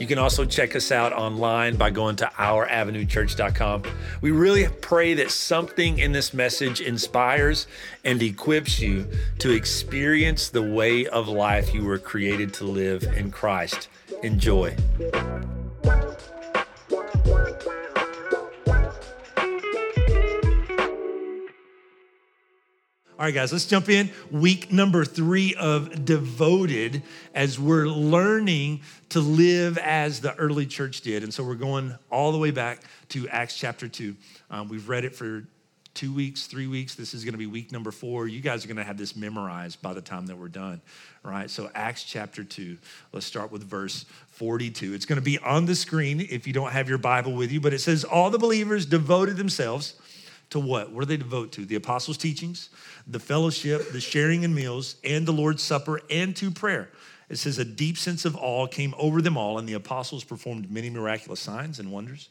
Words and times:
You 0.00 0.06
can 0.06 0.18
also 0.18 0.46
check 0.46 0.74
us 0.74 0.90
out 0.90 1.12
online 1.12 1.76
by 1.76 1.90
going 1.90 2.16
to 2.16 2.24
ouravenuechurch.com. 2.24 3.82
We 4.22 4.30
really 4.30 4.66
pray 4.80 5.12
that 5.12 5.30
something 5.30 5.98
in 5.98 6.12
this 6.12 6.32
message 6.32 6.80
inspires 6.80 7.66
and 8.02 8.22
equips 8.22 8.80
you 8.80 9.06
to 9.40 9.50
experience 9.50 10.48
the 10.48 10.62
way 10.62 11.06
of 11.06 11.28
life 11.28 11.74
you 11.74 11.84
were 11.84 11.98
created 11.98 12.54
to 12.54 12.64
live 12.64 13.02
in 13.02 13.30
Christ. 13.30 13.90
Enjoy. 14.22 14.74
All 23.20 23.26
right, 23.26 23.34
guys, 23.34 23.52
let's 23.52 23.66
jump 23.66 23.90
in. 23.90 24.08
Week 24.30 24.72
number 24.72 25.04
three 25.04 25.54
of 25.56 26.06
Devoted 26.06 27.02
as 27.34 27.58
we're 27.58 27.84
learning 27.84 28.80
to 29.10 29.20
live 29.20 29.76
as 29.76 30.22
the 30.22 30.34
early 30.36 30.64
church 30.64 31.02
did. 31.02 31.22
And 31.22 31.34
so 31.34 31.44
we're 31.44 31.54
going 31.56 31.94
all 32.10 32.32
the 32.32 32.38
way 32.38 32.50
back 32.50 32.80
to 33.10 33.28
Acts 33.28 33.58
chapter 33.58 33.88
two. 33.88 34.16
Um, 34.50 34.70
we've 34.70 34.88
read 34.88 35.04
it 35.04 35.14
for 35.14 35.44
two 35.92 36.14
weeks, 36.14 36.46
three 36.46 36.66
weeks. 36.66 36.94
This 36.94 37.12
is 37.12 37.22
going 37.22 37.34
to 37.34 37.38
be 37.38 37.44
week 37.44 37.72
number 37.72 37.90
four. 37.90 38.26
You 38.26 38.40
guys 38.40 38.64
are 38.64 38.68
going 38.68 38.78
to 38.78 38.84
have 38.84 38.96
this 38.96 39.14
memorized 39.14 39.82
by 39.82 39.92
the 39.92 40.00
time 40.00 40.26
that 40.28 40.38
we're 40.38 40.48
done. 40.48 40.80
All 41.22 41.30
right, 41.30 41.50
so 41.50 41.70
Acts 41.74 42.04
chapter 42.04 42.42
2. 42.42 42.78
Let's 43.12 43.26
start 43.26 43.52
with 43.52 43.62
verse 43.64 44.06
42. 44.28 44.94
It's 44.94 45.04
going 45.04 45.18
to 45.18 45.22
be 45.22 45.38
on 45.40 45.66
the 45.66 45.74
screen 45.74 46.26
if 46.30 46.46
you 46.46 46.54
don't 46.54 46.72
have 46.72 46.88
your 46.88 46.96
Bible 46.96 47.34
with 47.34 47.52
you, 47.52 47.60
but 47.60 47.74
it 47.74 47.80
says, 47.80 48.02
All 48.02 48.30
the 48.30 48.38
believers 48.38 48.86
devoted 48.86 49.36
themselves 49.36 49.99
to 50.50 50.60
what? 50.60 50.92
What 50.92 51.00
do 51.00 51.06
they 51.06 51.16
devote 51.16 51.52
to? 51.52 51.64
The 51.64 51.76
apostles' 51.76 52.18
teachings, 52.18 52.70
the 53.06 53.20
fellowship, 53.20 53.92
the 53.92 54.00
sharing 54.00 54.42
in 54.42 54.54
meals, 54.54 54.96
and 55.04 55.26
the 55.26 55.32
Lord's 55.32 55.62
Supper, 55.62 56.00
and 56.10 56.34
to 56.36 56.50
prayer. 56.50 56.90
It 57.28 57.38
says 57.38 57.58
a 57.58 57.64
deep 57.64 57.96
sense 57.96 58.24
of 58.24 58.36
awe 58.36 58.66
came 58.66 58.94
over 58.98 59.22
them 59.22 59.36
all, 59.36 59.58
and 59.58 59.68
the 59.68 59.74
apostles 59.74 60.24
performed 60.24 60.70
many 60.70 60.90
miraculous 60.90 61.40
signs 61.40 61.78
and 61.78 61.92
wonders. 61.92 62.28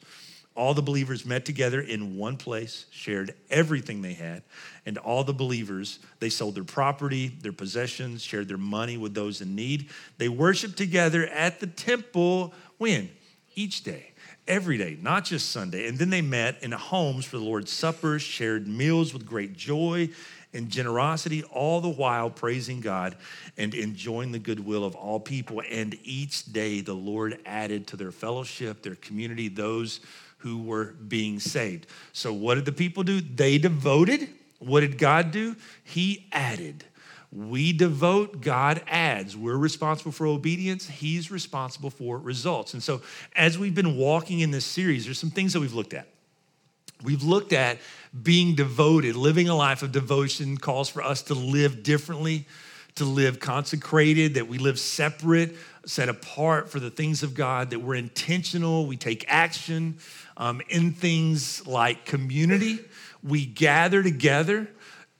All 0.55 0.73
the 0.73 0.81
believers 0.81 1.25
met 1.25 1.45
together 1.45 1.79
in 1.79 2.17
one 2.17 2.35
place, 2.35 2.85
shared 2.91 3.33
everything 3.49 4.01
they 4.01 4.13
had, 4.13 4.43
and 4.85 4.97
all 4.97 5.23
the 5.23 5.33
believers, 5.33 5.99
they 6.19 6.29
sold 6.29 6.55
their 6.55 6.65
property, 6.65 7.29
their 7.29 7.53
possessions, 7.53 8.21
shared 8.21 8.49
their 8.49 8.57
money 8.57 8.97
with 8.97 9.13
those 9.13 9.39
in 9.39 9.55
need. 9.55 9.89
They 10.17 10.27
worshiped 10.27 10.75
together 10.75 11.27
at 11.27 11.61
the 11.61 11.67
temple 11.67 12.53
when? 12.77 13.09
Each 13.55 13.83
day 13.83 14.11
every 14.49 14.77
day, 14.77 14.97
not 15.01 15.23
just 15.23 15.51
Sunday. 15.51 15.87
And 15.87 15.97
then 15.97 16.09
they 16.09 16.21
met 16.21 16.61
in 16.61 16.71
homes 16.71 17.23
for 17.23 17.37
the 17.37 17.43
Lord's 17.43 17.71
Supper, 17.71 18.19
shared 18.19 18.67
meals 18.67 19.13
with 19.13 19.25
great 19.25 19.55
joy 19.55 20.09
and 20.51 20.69
generosity, 20.69 21.43
all 21.43 21.79
the 21.79 21.89
while 21.89 22.29
praising 22.29 22.81
God 22.81 23.15
and 23.57 23.73
enjoying 23.75 24.31
the 24.31 24.39
goodwill 24.39 24.83
of 24.83 24.95
all 24.95 25.19
people. 25.19 25.61
And 25.69 25.97
each 26.03 26.51
day 26.51 26.81
the 26.81 26.95
Lord 26.95 27.39
added 27.45 27.87
to 27.87 27.95
their 27.95 28.11
fellowship, 28.11 28.81
their 28.81 28.95
community, 28.95 29.47
those 29.47 29.99
who 30.39 30.63
were 30.63 30.95
being 31.07 31.39
saved. 31.39 31.85
So, 32.13 32.33
what 32.33 32.55
did 32.55 32.65
the 32.65 32.71
people 32.71 33.03
do? 33.03 33.21
They 33.21 33.57
devoted. 33.57 34.29
What 34.59 34.81
did 34.81 34.97
God 34.97 35.31
do? 35.31 35.55
He 35.83 36.27
added. 36.31 36.83
We 37.31 37.73
devote, 37.73 38.41
God 38.41 38.81
adds. 38.87 39.37
We're 39.37 39.57
responsible 39.57 40.11
for 40.11 40.25
obedience, 40.25 40.87
He's 40.87 41.29
responsible 41.29 41.91
for 41.91 42.17
results. 42.17 42.73
And 42.73 42.81
so, 42.81 43.01
as 43.35 43.59
we've 43.59 43.75
been 43.75 43.97
walking 43.97 44.39
in 44.39 44.51
this 44.51 44.65
series, 44.65 45.05
there's 45.05 45.19
some 45.19 45.29
things 45.29 45.53
that 45.53 45.59
we've 45.59 45.73
looked 45.73 45.93
at. 45.93 46.07
We've 47.03 47.23
looked 47.23 47.53
at 47.53 47.77
being 48.23 48.55
devoted, 48.55 49.15
living 49.15 49.47
a 49.47 49.55
life 49.55 49.83
of 49.83 49.91
devotion 49.91 50.57
calls 50.57 50.89
for 50.89 51.03
us 51.03 51.21
to 51.23 51.33
live 51.33 51.83
differently, 51.83 52.45
to 52.95 53.05
live 53.05 53.39
consecrated, 53.39 54.33
that 54.33 54.47
we 54.47 54.57
live 54.57 54.79
separate, 54.79 55.55
set 55.85 56.09
apart 56.09 56.69
for 56.69 56.79
the 56.79 56.89
things 56.89 57.23
of 57.23 57.35
God, 57.35 57.69
that 57.69 57.79
we're 57.79 57.95
intentional, 57.95 58.85
we 58.85 58.97
take 58.97 59.23
action 59.27 59.97
um, 60.35 60.61
in 60.67 60.91
things 60.91 61.65
like 61.65 62.05
community. 62.05 62.79
We 63.23 63.45
gather 63.45 64.01
together 64.01 64.67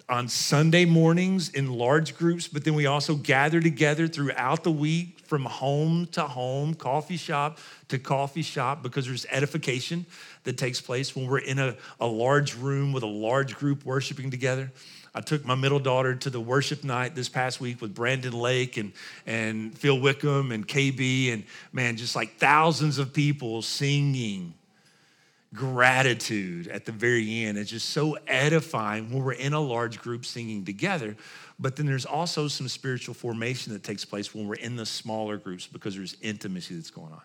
on 0.10 0.28
Sunday 0.28 0.86
mornings 0.86 1.50
in 1.50 1.72
large 1.72 2.18
groups, 2.18 2.48
but 2.48 2.64
then 2.64 2.74
we 2.74 2.88
also 2.88 3.16
gather 3.16 3.62
together 3.62 4.08
throughout 4.08 4.64
the 4.64 4.72
week 4.72 5.20
from 5.20 5.46
home 5.46 6.08
to 6.08 6.22
home, 6.22 6.74
coffee 6.74 7.16
shop 7.16 7.60
to 7.90 8.00
coffee 8.00 8.42
shop, 8.42 8.82
because 8.82 9.06
there's 9.06 9.28
edification 9.30 10.06
that 10.44 10.58
takes 10.58 10.82
place 10.82 11.16
when 11.16 11.28
we're 11.28 11.40
in 11.40 11.60
a, 11.60 11.76
a 12.00 12.08
large 12.08 12.56
room 12.56 12.92
with 12.92 13.04
a 13.04 13.08
large 13.08 13.56
group 13.56 13.86
worshiping 13.86 14.32
together. 14.32 14.72
I 15.14 15.22
took 15.22 15.46
my 15.46 15.56
middle 15.56 15.80
daughter 15.80 16.16
to 16.16 16.30
the 16.30 16.40
worship 16.40 16.84
night 16.84 17.14
this 17.16 17.30
past 17.30 17.62
week 17.62 17.80
with 17.82 17.94
Brandon 17.94 18.34
Lake 18.34 18.78
and, 18.78 18.94
and 19.28 19.78
Phil 19.78 20.00
Wickham 20.00 20.52
and 20.52 20.68
KB, 20.68 21.34
and 21.34 21.44
man, 21.72 21.98
just 21.98 22.16
like 22.16 22.38
thousands 22.38 22.98
of 22.98 23.14
people 23.14 23.62
singing 23.62 24.54
gratitude 25.54 26.68
at 26.68 26.86
the 26.86 26.92
very 26.92 27.46
end. 27.46 27.58
It's 27.58 27.72
just 27.72 27.90
so 27.90 28.18
edifying 28.28 29.10
when 29.10 29.24
we're 29.24 29.34
in 29.34 29.54
a 29.54 29.60
large 29.60 30.00
group 30.00 30.26
singing 30.26 30.64
together. 30.64 31.16
But 31.60 31.76
then 31.76 31.86
there's 31.86 32.06
also 32.06 32.48
some 32.48 32.68
spiritual 32.68 33.14
formation 33.14 33.74
that 33.74 33.84
takes 33.84 34.06
place 34.06 34.34
when 34.34 34.48
we're 34.48 34.56
in 34.56 34.76
the 34.76 34.86
smaller 34.86 35.38
groups 35.38 35.68
because 35.68 35.96
there's 35.96 36.16
intimacy 36.22 36.76
that's 36.76 36.92
going 36.92 37.12
on. 37.12 37.22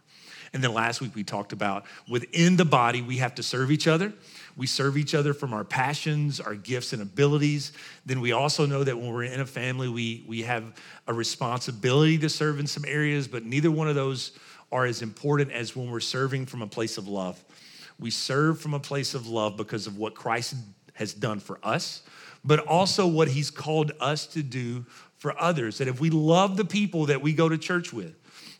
And 0.53 0.63
then 0.63 0.73
last 0.73 1.01
week 1.01 1.15
we 1.15 1.25
talked 1.25 1.53
about 1.53 1.85
within 2.09 2.57
the 2.57 2.65
body, 2.65 3.03
we 3.03 3.17
have 3.19 3.35
to 3.35 3.43
serve 3.43 3.71
each 3.71 3.89
other. 3.89 4.13
We 4.57 4.67
serve 4.67 4.97
each 4.97 5.15
other 5.15 5.35
from 5.35 5.53
our 5.53 5.65
passions, 5.65 6.41
our 6.41 6.55
gifts, 6.55 6.93
and 6.93 7.03
abilities. 7.03 7.73
Then 8.07 8.21
we 8.21 8.33
also 8.33 8.65
know 8.65 8.85
that 8.85 8.97
when 8.97 9.13
we're 9.13 9.25
in 9.25 9.41
a 9.41 9.47
family, 9.47 9.89
we, 9.89 10.25
we 10.29 10.43
have 10.43 10.65
a 11.09 11.13
responsibility 11.13 12.19
to 12.19 12.29
serve 12.29 12.61
in 12.61 12.67
some 12.67 12.85
areas, 12.87 13.27
but 13.27 13.45
neither 13.45 13.71
one 13.71 13.89
of 13.89 13.97
those 13.97 14.33
are 14.71 14.87
as 14.87 15.03
important 15.03 15.53
as 15.53 15.77
when 15.77 15.91
we're 15.91 16.01
serving 16.01 16.47
from 16.47 16.63
a 16.63 16.67
place 16.67 16.99
of 16.99 17.09
love. 17.09 17.43
We 17.99 18.11
serve 18.11 18.61
from 18.61 18.75
a 18.75 18.81
place 18.81 19.15
of 19.15 19.27
love 19.29 19.57
because 19.57 19.87
of 19.87 19.97
what 19.99 20.15
Christ 20.15 20.55
has 20.95 21.15
done 21.15 21.41
for 21.41 21.59
us, 21.63 22.03
but 22.45 22.61
also 22.61 23.07
what 23.07 23.29
he's 23.29 23.51
called 23.51 23.93
us 24.01 24.27
to 24.29 24.43
do 24.43 24.85
for 25.17 25.41
others. 25.41 25.79
That 25.79 25.89
if 25.89 26.01
we 26.01 26.11
love 26.11 26.57
the 26.57 26.65
people 26.65 27.07
that 27.07 27.23
we 27.23 27.33
go 27.33 27.49
to 27.49 27.59
church 27.59 27.93
with, 27.93 28.15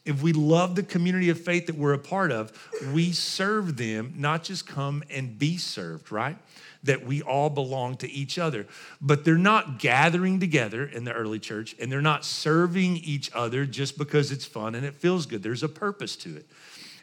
if 0.05 0.23
we 0.23 0.35
love 0.35 0.75
the 0.75 0.83
community 0.83 1.31
of 1.31 1.41
faith 1.41 1.67
that 1.67 1.77
we're 1.77 1.95
a 1.95 1.99
part 1.99 2.31
of, 2.31 2.53
we 2.93 3.13
serve 3.13 3.77
them, 3.79 4.13
not 4.17 4.43
just 4.45 4.67
come 4.67 5.03
and 5.11 5.39
be 5.39 5.57
served, 5.57 6.13
right? 6.13 6.37
That 6.83 7.07
we 7.07 7.23
all 7.23 7.49
belong 7.49 7.97
to 7.99 8.11
each 8.11 8.39
other. 8.39 8.67
But 9.01 9.25
they're 9.25 9.39
not 9.39 9.79
gathering 9.79 10.41
together 10.41 10.85
in 10.85 11.05
the 11.05 11.13
early 11.13 11.39
church 11.39 11.75
and 11.81 11.91
they're 11.91 12.03
not 12.03 12.25
serving 12.25 12.99
each 12.99 13.31
other 13.35 13.65
just 13.65 13.97
because 13.97 14.31
it's 14.31 14.45
fun 14.45 14.75
and 14.75 14.85
it 14.85 14.95
feels 14.95 15.25
good. 15.25 15.43
There's 15.43 15.63
a 15.63 15.69
purpose 15.69 16.17
to 16.17 16.37
it. 16.37 16.47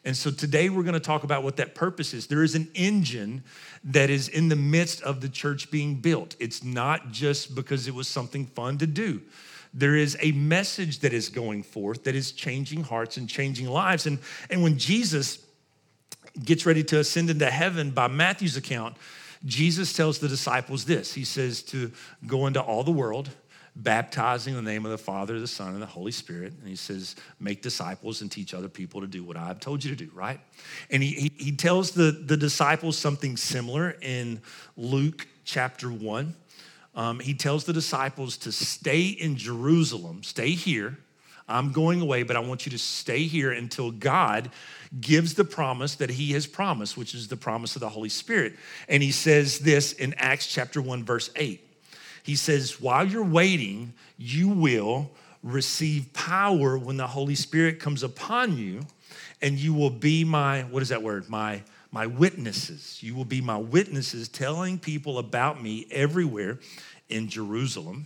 And 0.03 0.17
so 0.17 0.31
today 0.31 0.69
we're 0.69 0.83
going 0.83 0.93
to 0.93 0.99
talk 0.99 1.23
about 1.23 1.43
what 1.43 1.57
that 1.57 1.75
purpose 1.75 2.13
is. 2.13 2.27
There 2.27 2.43
is 2.43 2.55
an 2.55 2.69
engine 2.73 3.43
that 3.83 4.09
is 4.09 4.27
in 4.27 4.49
the 4.49 4.55
midst 4.55 5.01
of 5.03 5.21
the 5.21 5.29
church 5.29 5.69
being 5.69 5.95
built. 5.95 6.35
It's 6.39 6.63
not 6.63 7.11
just 7.11 7.53
because 7.53 7.87
it 7.87 7.93
was 7.93 8.07
something 8.07 8.47
fun 8.47 8.79
to 8.79 8.87
do. 8.87 9.21
There 9.73 9.95
is 9.95 10.17
a 10.19 10.31
message 10.31 10.99
that 10.99 11.13
is 11.13 11.29
going 11.29 11.63
forth 11.63 12.03
that 12.03 12.15
is 12.15 12.31
changing 12.31 12.83
hearts 12.83 13.17
and 13.17 13.29
changing 13.29 13.67
lives. 13.67 14.07
And, 14.07 14.19
and 14.49 14.63
when 14.63 14.77
Jesus 14.77 15.45
gets 16.43 16.65
ready 16.65 16.83
to 16.85 16.99
ascend 16.99 17.29
into 17.29 17.49
heaven 17.49 17.91
by 17.91 18.07
Matthew's 18.07 18.57
account, 18.57 18.97
Jesus 19.45 19.93
tells 19.93 20.19
the 20.19 20.27
disciples 20.27 20.85
this 20.85 21.13
He 21.13 21.23
says 21.23 21.63
to 21.63 21.91
go 22.27 22.47
into 22.47 22.61
all 22.61 22.83
the 22.83 22.91
world 22.91 23.29
baptizing 23.75 24.55
in 24.55 24.63
the 24.63 24.69
name 24.71 24.85
of 24.85 24.91
the 24.91 24.97
Father, 24.97 25.39
the 25.39 25.47
Son, 25.47 25.73
and 25.73 25.81
the 25.81 25.87
Holy 25.87 26.11
Spirit. 26.11 26.53
And 26.59 26.67
he 26.67 26.75
says, 26.75 27.15
make 27.39 27.61
disciples 27.61 28.21
and 28.21 28.31
teach 28.31 28.53
other 28.53 28.67
people 28.67 29.01
to 29.01 29.07
do 29.07 29.23
what 29.23 29.37
I've 29.37 29.59
told 29.59 29.83
you 29.83 29.95
to 29.95 30.05
do, 30.05 30.11
right? 30.13 30.39
And 30.89 31.01
he, 31.01 31.11
he, 31.11 31.31
he 31.37 31.51
tells 31.51 31.91
the, 31.91 32.11
the 32.11 32.37
disciples 32.37 32.97
something 32.97 33.37
similar 33.37 33.95
in 34.01 34.41
Luke 34.75 35.27
chapter 35.45 35.89
1. 35.89 36.35
Um, 36.93 37.19
he 37.19 37.33
tells 37.33 37.63
the 37.63 37.73
disciples 37.73 38.37
to 38.37 38.51
stay 38.51 39.03
in 39.03 39.37
Jerusalem, 39.37 40.23
stay 40.23 40.51
here. 40.51 40.97
I'm 41.47 41.71
going 41.71 42.01
away, 42.01 42.23
but 42.23 42.35
I 42.35 42.39
want 42.39 42.65
you 42.65 42.71
to 42.71 42.77
stay 42.77 43.23
here 43.23 43.51
until 43.51 43.91
God 43.91 44.51
gives 44.99 45.33
the 45.33 45.43
promise 45.43 45.95
that 45.95 46.09
he 46.09 46.33
has 46.33 46.45
promised, 46.45 46.97
which 46.97 47.13
is 47.13 47.27
the 47.27 47.37
promise 47.37 47.75
of 47.75 47.79
the 47.79 47.89
Holy 47.89 48.09
Spirit. 48.09 48.55
And 48.87 49.01
he 49.01 49.11
says 49.11 49.59
this 49.59 49.93
in 49.93 50.13
Acts 50.15 50.47
chapter 50.47 50.81
1, 50.81 51.03
verse 51.03 51.29
8. 51.35 51.70
He 52.23 52.35
says, 52.35 52.79
while 52.79 53.05
you're 53.05 53.23
waiting, 53.23 53.93
you 54.17 54.49
will 54.49 55.11
receive 55.43 56.13
power 56.13 56.77
when 56.77 56.97
the 56.97 57.07
Holy 57.07 57.35
Spirit 57.35 57.79
comes 57.79 58.03
upon 58.03 58.57
you, 58.57 58.85
and 59.41 59.57
you 59.57 59.73
will 59.73 59.89
be 59.89 60.23
my, 60.23 60.61
what 60.63 60.83
is 60.83 60.89
that 60.89 61.01
word? 61.01 61.29
My 61.29 61.63
my 61.91 62.07
witnesses. 62.07 63.03
You 63.03 63.15
will 63.15 63.25
be 63.25 63.41
my 63.41 63.57
witnesses, 63.57 64.29
telling 64.29 64.79
people 64.79 65.19
about 65.19 65.61
me 65.61 65.87
everywhere 65.91 66.59
in 67.09 67.27
Jerusalem, 67.27 68.05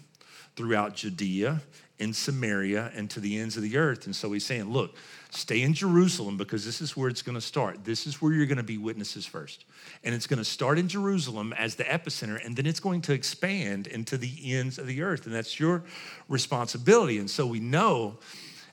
throughout 0.55 0.95
Judea, 0.95 1.61
in 1.97 2.13
Samaria, 2.13 2.91
and 2.93 3.09
to 3.11 3.19
the 3.19 3.39
ends 3.39 3.55
of 3.55 3.63
the 3.63 3.77
earth. 3.77 4.05
And 4.05 4.15
so 4.15 4.31
he's 4.33 4.45
saying, 4.45 4.65
look, 4.65 4.95
stay 5.29 5.61
in 5.61 5.73
Jerusalem 5.73 6.35
because 6.35 6.65
this 6.65 6.81
is 6.81 6.97
where 6.97 7.07
it's 7.07 7.21
going 7.21 7.35
to 7.35 7.41
start. 7.41 7.85
This 7.85 8.05
is 8.05 8.21
where 8.21 8.33
you're 8.33 8.45
going 8.45 8.57
to 8.57 8.63
be 8.63 8.77
witnesses 8.77 9.25
first. 9.25 9.63
And 10.03 10.13
it's 10.13 10.27
going 10.27 10.39
to 10.39 10.45
start 10.45 10.77
in 10.77 10.89
Jerusalem 10.89 11.53
as 11.53 11.75
the 11.75 11.85
epicenter, 11.85 12.43
and 12.45 12.55
then 12.55 12.65
it's 12.65 12.81
going 12.81 13.01
to 13.03 13.13
expand 13.13 13.87
into 13.87 14.17
the 14.17 14.33
ends 14.43 14.77
of 14.77 14.87
the 14.87 15.01
earth. 15.03 15.25
And 15.25 15.33
that's 15.33 15.57
your 15.59 15.83
responsibility. 16.27 17.17
And 17.17 17.29
so 17.29 17.47
we 17.47 17.61
know 17.61 18.17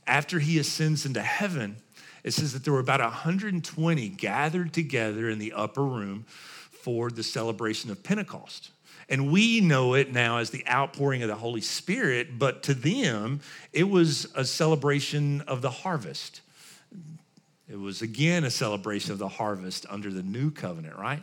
after 0.07 0.41
he 0.41 0.59
ascends 0.59 1.07
into 1.07 1.23
heaven, 1.23 1.77
it 2.25 2.33
says 2.33 2.53
that 2.53 2.65
there 2.65 2.73
were 2.73 2.81
about 2.81 3.01
120 3.01 4.09
gathered 4.11 4.73
together 4.73 5.29
in 5.29 5.39
the 5.39 5.53
upper 5.53 5.85
room 5.85 6.27
for 6.83 7.11
the 7.11 7.23
celebration 7.23 7.91
of 7.91 8.03
Pentecost. 8.03 8.71
And 9.09 9.31
we 9.31 9.61
know 9.61 9.95
it 9.95 10.13
now 10.13 10.39
as 10.39 10.51
the 10.51 10.67
outpouring 10.69 11.23
of 11.23 11.29
the 11.29 11.35
Holy 11.35 11.61
Spirit, 11.61 12.39
but 12.39 12.63
to 12.65 12.75
them, 12.75 13.41
it 13.73 13.85
was 13.85 14.33
a 14.35 14.45
celebration 14.45 15.43
of 15.43 15.63
the 15.63 15.71
harvest. 15.71 16.41
It 17.69 17.79
was 17.79 18.03
again 18.03 18.45
a 18.45 18.51
celebration 18.51 19.13
of 19.13 19.19
the 19.19 19.29
harvest 19.29 19.87
under 19.89 20.11
the 20.11 20.23
new 20.23 20.51
covenant, 20.51 20.97
right? 20.97 21.23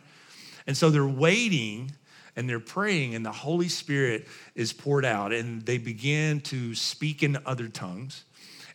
And 0.65 0.75
so 0.75 0.89
they're 0.89 1.06
waiting 1.06 1.91
and 2.35 2.47
they're 2.47 2.59
praying, 2.59 3.15
and 3.15 3.25
the 3.25 3.31
Holy 3.31 3.67
Spirit 3.67 4.27
is 4.56 4.71
poured 4.71 5.03
out, 5.03 5.33
and 5.33 5.65
they 5.65 5.77
begin 5.77 6.39
to 6.41 6.73
speak 6.73 7.21
in 7.21 7.38
other 7.45 7.67
tongues 7.67 8.23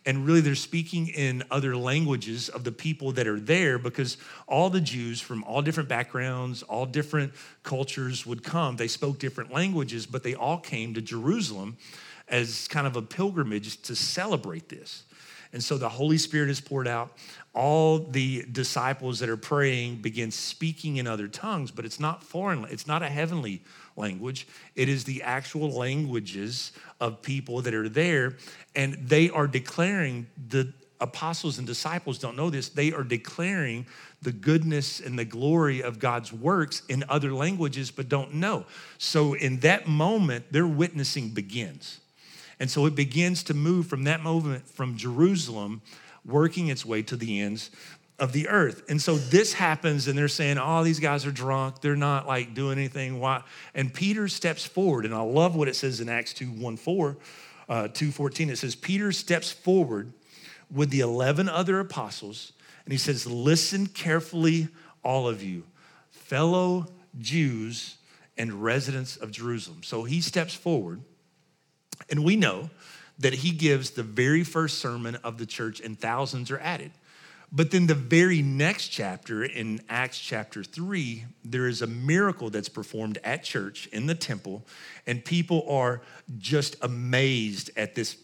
and 0.05 0.25
really 0.25 0.41
they're 0.41 0.55
speaking 0.55 1.07
in 1.07 1.43
other 1.49 1.75
languages 1.75 2.49
of 2.49 2.63
the 2.63 2.71
people 2.71 3.11
that 3.13 3.27
are 3.27 3.39
there 3.39 3.79
because 3.79 4.17
all 4.47 4.69
the 4.69 4.81
Jews 4.81 5.19
from 5.19 5.43
all 5.45 5.61
different 5.61 5.89
backgrounds, 5.89 6.61
all 6.63 6.85
different 6.85 7.33
cultures 7.63 8.25
would 8.25 8.43
come. 8.43 8.75
They 8.75 8.87
spoke 8.87 9.17
different 9.17 9.51
languages, 9.51 10.05
but 10.05 10.23
they 10.23 10.35
all 10.35 10.59
came 10.59 10.93
to 10.93 11.01
Jerusalem 11.01 11.77
as 12.27 12.67
kind 12.67 12.85
of 12.85 12.95
a 12.95 13.01
pilgrimage 13.01 13.81
to 13.83 13.95
celebrate 13.95 14.69
this. 14.69 15.03
And 15.53 15.63
so 15.63 15.77
the 15.77 15.89
Holy 15.89 16.17
Spirit 16.17 16.49
is 16.49 16.59
poured 16.59 16.87
out. 16.87 17.17
All 17.53 17.99
the 17.99 18.45
disciples 18.51 19.19
that 19.19 19.29
are 19.29 19.37
praying 19.37 19.97
begin 19.97 20.29
speaking 20.29 20.97
in 20.97 21.07
other 21.07 21.27
tongues, 21.27 21.71
but 21.71 21.85
it's 21.85 21.99
not 21.99 22.23
foreign, 22.23 22.65
it's 22.65 22.87
not 22.87 23.01
a 23.01 23.07
heavenly 23.07 23.61
language. 23.95 24.47
It 24.75 24.89
is 24.89 25.03
the 25.03 25.23
actual 25.23 25.71
languages 25.71 26.71
of 26.99 27.21
people 27.21 27.61
that 27.61 27.73
are 27.73 27.89
there, 27.89 28.37
and 28.75 28.93
they 28.95 29.29
are 29.29 29.47
declaring 29.47 30.27
the 30.49 30.73
apostles 31.01 31.57
and 31.57 31.67
disciples 31.67 32.17
don't 32.17 32.37
know 32.37 32.49
this. 32.49 32.69
They 32.69 32.93
are 32.93 33.03
declaring 33.03 33.85
the 34.21 34.31
goodness 34.31 34.99
and 34.99 35.19
the 35.19 35.25
glory 35.25 35.83
of 35.83 35.99
God's 35.99 36.31
works 36.31 36.81
in 36.87 37.03
other 37.09 37.33
languages, 37.33 37.91
but 37.91 38.09
don't 38.09 38.35
know. 38.35 38.65
So, 38.97 39.33
in 39.33 39.59
that 39.59 39.87
moment, 39.87 40.51
their 40.51 40.67
witnessing 40.67 41.29
begins. 41.29 41.99
And 42.59 42.71
so 42.71 42.85
it 42.85 42.95
begins 42.95 43.43
to 43.43 43.53
move 43.53 43.87
from 43.87 44.05
that 44.05 44.21
moment 44.21 44.67
from 44.67 44.95
Jerusalem, 44.95 45.81
working 46.23 46.69
its 46.69 46.85
way 46.85 47.01
to 47.03 47.15
the 47.15 47.41
ends 47.41 47.69
of 48.17 48.31
the 48.31 48.47
earth. 48.47 48.83
And 48.89 49.01
so 49.01 49.17
this 49.17 49.53
happens, 49.53 50.07
and 50.07 50.17
they're 50.17 50.27
saying, 50.27 50.57
Oh, 50.57 50.83
these 50.83 50.99
guys 50.99 51.25
are 51.25 51.31
drunk. 51.31 51.81
They're 51.81 51.95
not 51.95 52.27
like 52.27 52.53
doing 52.53 52.77
anything. 52.77 53.19
Why? 53.19 53.43
And 53.73 53.93
Peter 53.93 54.27
steps 54.27 54.65
forward, 54.65 55.05
and 55.05 55.13
I 55.13 55.21
love 55.21 55.55
what 55.55 55.67
it 55.67 55.75
says 55.75 55.99
in 55.99 56.09
Acts 56.09 56.33
2 56.33 56.45
1 56.45 56.77
4, 56.77 57.17
uh, 57.67 57.87
2 57.89 58.11
14. 58.11 58.49
It 58.49 58.57
says, 58.57 58.75
Peter 58.75 59.11
steps 59.11 59.51
forward 59.51 60.13
with 60.73 60.89
the 60.89 61.01
11 61.01 61.49
other 61.49 61.79
apostles, 61.79 62.53
and 62.85 62.91
he 62.91 62.97
says, 62.97 63.27
Listen 63.27 63.87
carefully, 63.87 64.69
all 65.03 65.27
of 65.27 65.43
you, 65.43 65.63
fellow 66.09 66.87
Jews 67.19 67.97
and 68.37 68.63
residents 68.63 69.17
of 69.17 69.31
Jerusalem. 69.31 69.83
So 69.83 70.03
he 70.03 70.21
steps 70.21 70.53
forward, 70.53 71.01
and 72.09 72.23
we 72.23 72.35
know 72.35 72.69
that 73.19 73.33
he 73.33 73.51
gives 73.51 73.91
the 73.91 74.03
very 74.03 74.43
first 74.43 74.79
sermon 74.79 75.15
of 75.23 75.37
the 75.37 75.45
church, 75.45 75.79
and 75.79 75.99
thousands 75.99 76.51
are 76.51 76.59
added. 76.59 76.91
But 77.51 77.71
then 77.71 77.87
the 77.87 77.95
very 77.95 78.41
next 78.41 78.89
chapter, 78.89 79.43
in 79.43 79.81
Acts 79.87 80.19
chapter 80.19 80.63
3, 80.63 81.25
there 81.43 81.67
is 81.67 81.81
a 81.81 81.87
miracle 81.87 82.49
that's 82.49 82.69
performed 82.69 83.17
at 83.23 83.43
church 83.43 83.87
in 83.87 84.07
the 84.07 84.15
temple, 84.15 84.65
and 85.07 85.23
people 85.23 85.65
are 85.69 86.01
just 86.37 86.75
amazed 86.81 87.69
at 87.77 87.95
this, 87.95 88.17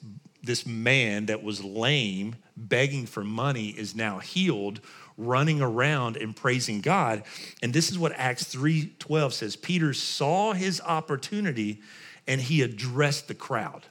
this 0.44 0.66
man 0.66 1.28
that 1.28 1.44
was 1.44 1.64
lame, 1.64 2.36
begging 2.58 3.06
for 3.06 3.24
money, 3.24 3.70
is 3.70 3.96
now 3.96 4.20
healed, 4.20 4.82
running 5.18 5.62
around 5.62 6.18
and 6.18 6.36
praising 6.36 6.82
God. 6.82 7.24
And 7.62 7.74
this 7.74 7.92
is 7.92 8.00
what 8.00 8.14
Acts 8.14 8.44
3:12 8.46 9.34
says. 9.34 9.56
Peter 9.56 9.94
saw 9.94 10.54
his 10.54 10.82
opportunity 10.82 11.82
and 12.28 12.42
he 12.42 12.62
addressed 12.62 13.28
the 13.28 13.36
crowd. 13.36 13.86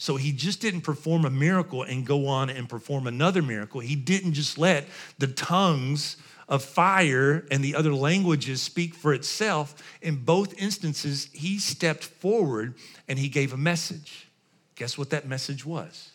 So 0.00 0.16
he 0.16 0.32
just 0.32 0.62
didn't 0.62 0.80
perform 0.80 1.26
a 1.26 1.30
miracle 1.30 1.82
and 1.82 2.06
go 2.06 2.26
on 2.26 2.48
and 2.48 2.66
perform 2.66 3.06
another 3.06 3.42
miracle. 3.42 3.82
He 3.82 3.96
didn't 3.96 4.32
just 4.32 4.56
let 4.56 4.86
the 5.18 5.26
tongues 5.26 6.16
of 6.48 6.64
fire 6.64 7.44
and 7.50 7.62
the 7.62 7.74
other 7.74 7.92
languages 7.92 8.62
speak 8.62 8.94
for 8.94 9.12
itself. 9.12 9.74
In 10.00 10.16
both 10.16 10.58
instances, 10.58 11.28
he 11.34 11.58
stepped 11.58 12.02
forward 12.02 12.76
and 13.08 13.18
he 13.18 13.28
gave 13.28 13.52
a 13.52 13.58
message. 13.58 14.26
Guess 14.74 14.96
what 14.96 15.10
that 15.10 15.28
message 15.28 15.66
was? 15.66 16.12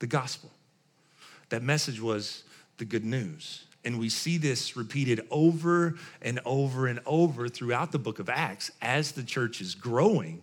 The 0.00 0.06
gospel. 0.06 0.50
That 1.48 1.62
message 1.62 2.02
was 2.02 2.44
the 2.76 2.84
good 2.84 3.06
news. 3.06 3.64
And 3.86 3.98
we 3.98 4.10
see 4.10 4.36
this 4.36 4.76
repeated 4.76 5.26
over 5.30 5.94
and 6.20 6.40
over 6.44 6.86
and 6.86 7.00
over 7.06 7.48
throughout 7.48 7.90
the 7.90 7.98
book 7.98 8.18
of 8.18 8.28
Acts. 8.28 8.70
As 8.82 9.12
the 9.12 9.22
church 9.22 9.62
is 9.62 9.74
growing, 9.74 10.42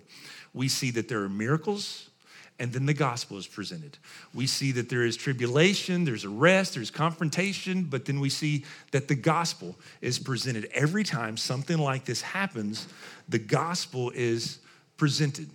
we 0.52 0.68
see 0.68 0.90
that 0.90 1.08
there 1.08 1.22
are 1.22 1.30
miracles, 1.30 2.10
and 2.58 2.72
then 2.72 2.86
the 2.86 2.94
gospel 2.94 3.38
is 3.38 3.48
presented. 3.48 3.98
We 4.34 4.48
see 4.48 4.72
that 4.74 4.88
there 4.88 5.04
is 5.04 5.18
tribulation, 5.18 6.06
there's 6.06 6.24
arrest, 6.24 6.76
there's 6.76 6.90
confrontation, 6.90 7.84
but 7.84 8.06
then 8.06 8.20
we 8.22 8.30
see 8.30 8.64
that 8.92 9.10
the 9.10 9.16
gospel 9.16 9.76
is 10.02 10.20
presented. 10.20 10.70
Every 10.74 11.04
time 11.04 11.36
something 11.36 11.78
like 11.78 12.06
this 12.06 12.22
happens, 12.22 12.88
the 13.28 13.40
gospel 13.40 14.12
is 14.16 14.60
presented. 14.96 15.50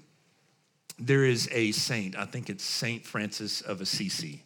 There 0.99 1.25
is 1.25 1.49
a 1.53 1.73
saint, 1.73 2.19
I 2.19 2.27
think 2.27 2.51
it's 2.51 2.65
Saint 2.65 3.07
Francis 3.07 3.63
of 3.63 3.81
Assisi, 3.81 4.43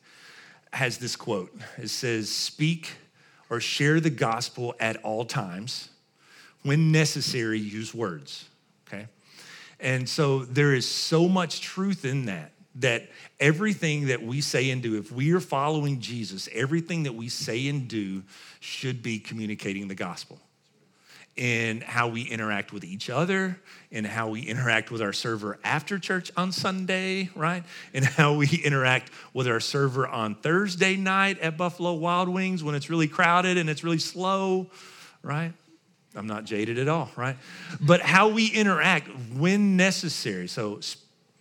has 0.73 0.99
this 0.99 1.17
quote. 1.17 1.53
It 1.77 1.89
says, 1.89 2.29
Speak 2.29 2.93
or 3.51 3.59
share 3.59 3.99
the 3.99 4.11
gospel 4.11 4.77
at 4.79 4.97
all 5.03 5.25
times. 5.25 5.91
When 6.63 6.93
necessary, 6.93 7.59
use 7.59 7.93
words. 7.93 8.49
And 9.85 10.09
so 10.09 10.47
there 10.47 10.73
is 10.73 10.89
so 10.89 11.29
much 11.29 11.61
truth 11.61 12.07
in 12.07 12.25
that 12.25 12.53
that 12.77 13.09
everything 13.39 14.07
that 14.07 14.21
we 14.21 14.41
say 14.41 14.71
and 14.71 14.83
do, 14.83 14.99
if 14.99 15.13
we 15.13 15.33
are 15.33 15.41
following 15.41 16.01
Jesus, 16.01 16.49
everything 16.53 17.05
that 17.05 17.15
we 17.15 17.29
say 17.29 17.69
and 17.69 17.87
do 17.87 18.25
should 18.59 19.01
be 19.01 19.21
communicating 19.21 19.87
the 19.87 19.95
gospel 19.95 20.41
in 21.37 21.83
how 21.83 22.09
we 22.09 22.23
interact 22.23 22.73
with 22.73 22.83
each 22.83 23.11
other, 23.11 23.61
in 23.93 24.05
how 24.05 24.29
we 24.29 24.41
interact 24.41 24.91
with 24.91 25.03
our 25.03 25.13
server 25.13 25.59
after 25.63 25.99
church 25.99 26.33
on 26.37 26.51
Sunday, 26.51 27.29
right? 27.37 27.63
And 27.93 28.05
how 28.05 28.35
we 28.35 28.49
interact 28.65 29.13
with 29.35 29.47
our 29.47 29.61
server 29.61 30.09
on 30.09 30.35
Thursday 30.35 30.97
night 30.97 31.39
at 31.41 31.57
Buffalo 31.57 31.93
Wild 31.93 32.29
Wings 32.29 32.65
when 32.65 32.75
it's 32.75 32.91
really 32.91 33.09
crowded 33.09 33.57
and 33.57 33.71
it's 33.71 33.85
really 33.85 33.99
slow, 33.99 34.71
right? 35.23 35.53
I'm 36.15 36.27
not 36.27 36.45
jaded 36.45 36.79
at 36.79 36.89
all, 36.89 37.11
right? 37.17 37.37
But 37.81 38.01
how 38.01 38.29
we 38.29 38.47
interact 38.49 39.09
when 39.35 39.77
necessary. 39.77 40.47
So 40.49 40.81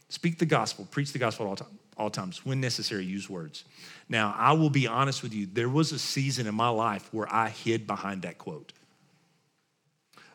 speak 0.09 0.39
the 0.39 0.45
gospel, 0.45 0.87
preach 0.89 1.11
the 1.11 1.19
gospel 1.19 1.45
at 1.45 1.49
all, 1.49 1.55
time, 1.55 1.79
all 1.97 2.09
times. 2.09 2.45
When 2.45 2.59
necessary, 2.59 3.05
use 3.05 3.29
words. 3.29 3.65
Now, 4.09 4.35
I 4.37 4.53
will 4.53 4.69
be 4.69 4.87
honest 4.87 5.23
with 5.23 5.33
you, 5.33 5.47
there 5.51 5.69
was 5.69 5.91
a 5.91 5.99
season 5.99 6.47
in 6.47 6.55
my 6.55 6.69
life 6.69 7.07
where 7.13 7.31
I 7.33 7.49
hid 7.49 7.87
behind 7.87 8.23
that 8.23 8.37
quote 8.37 8.73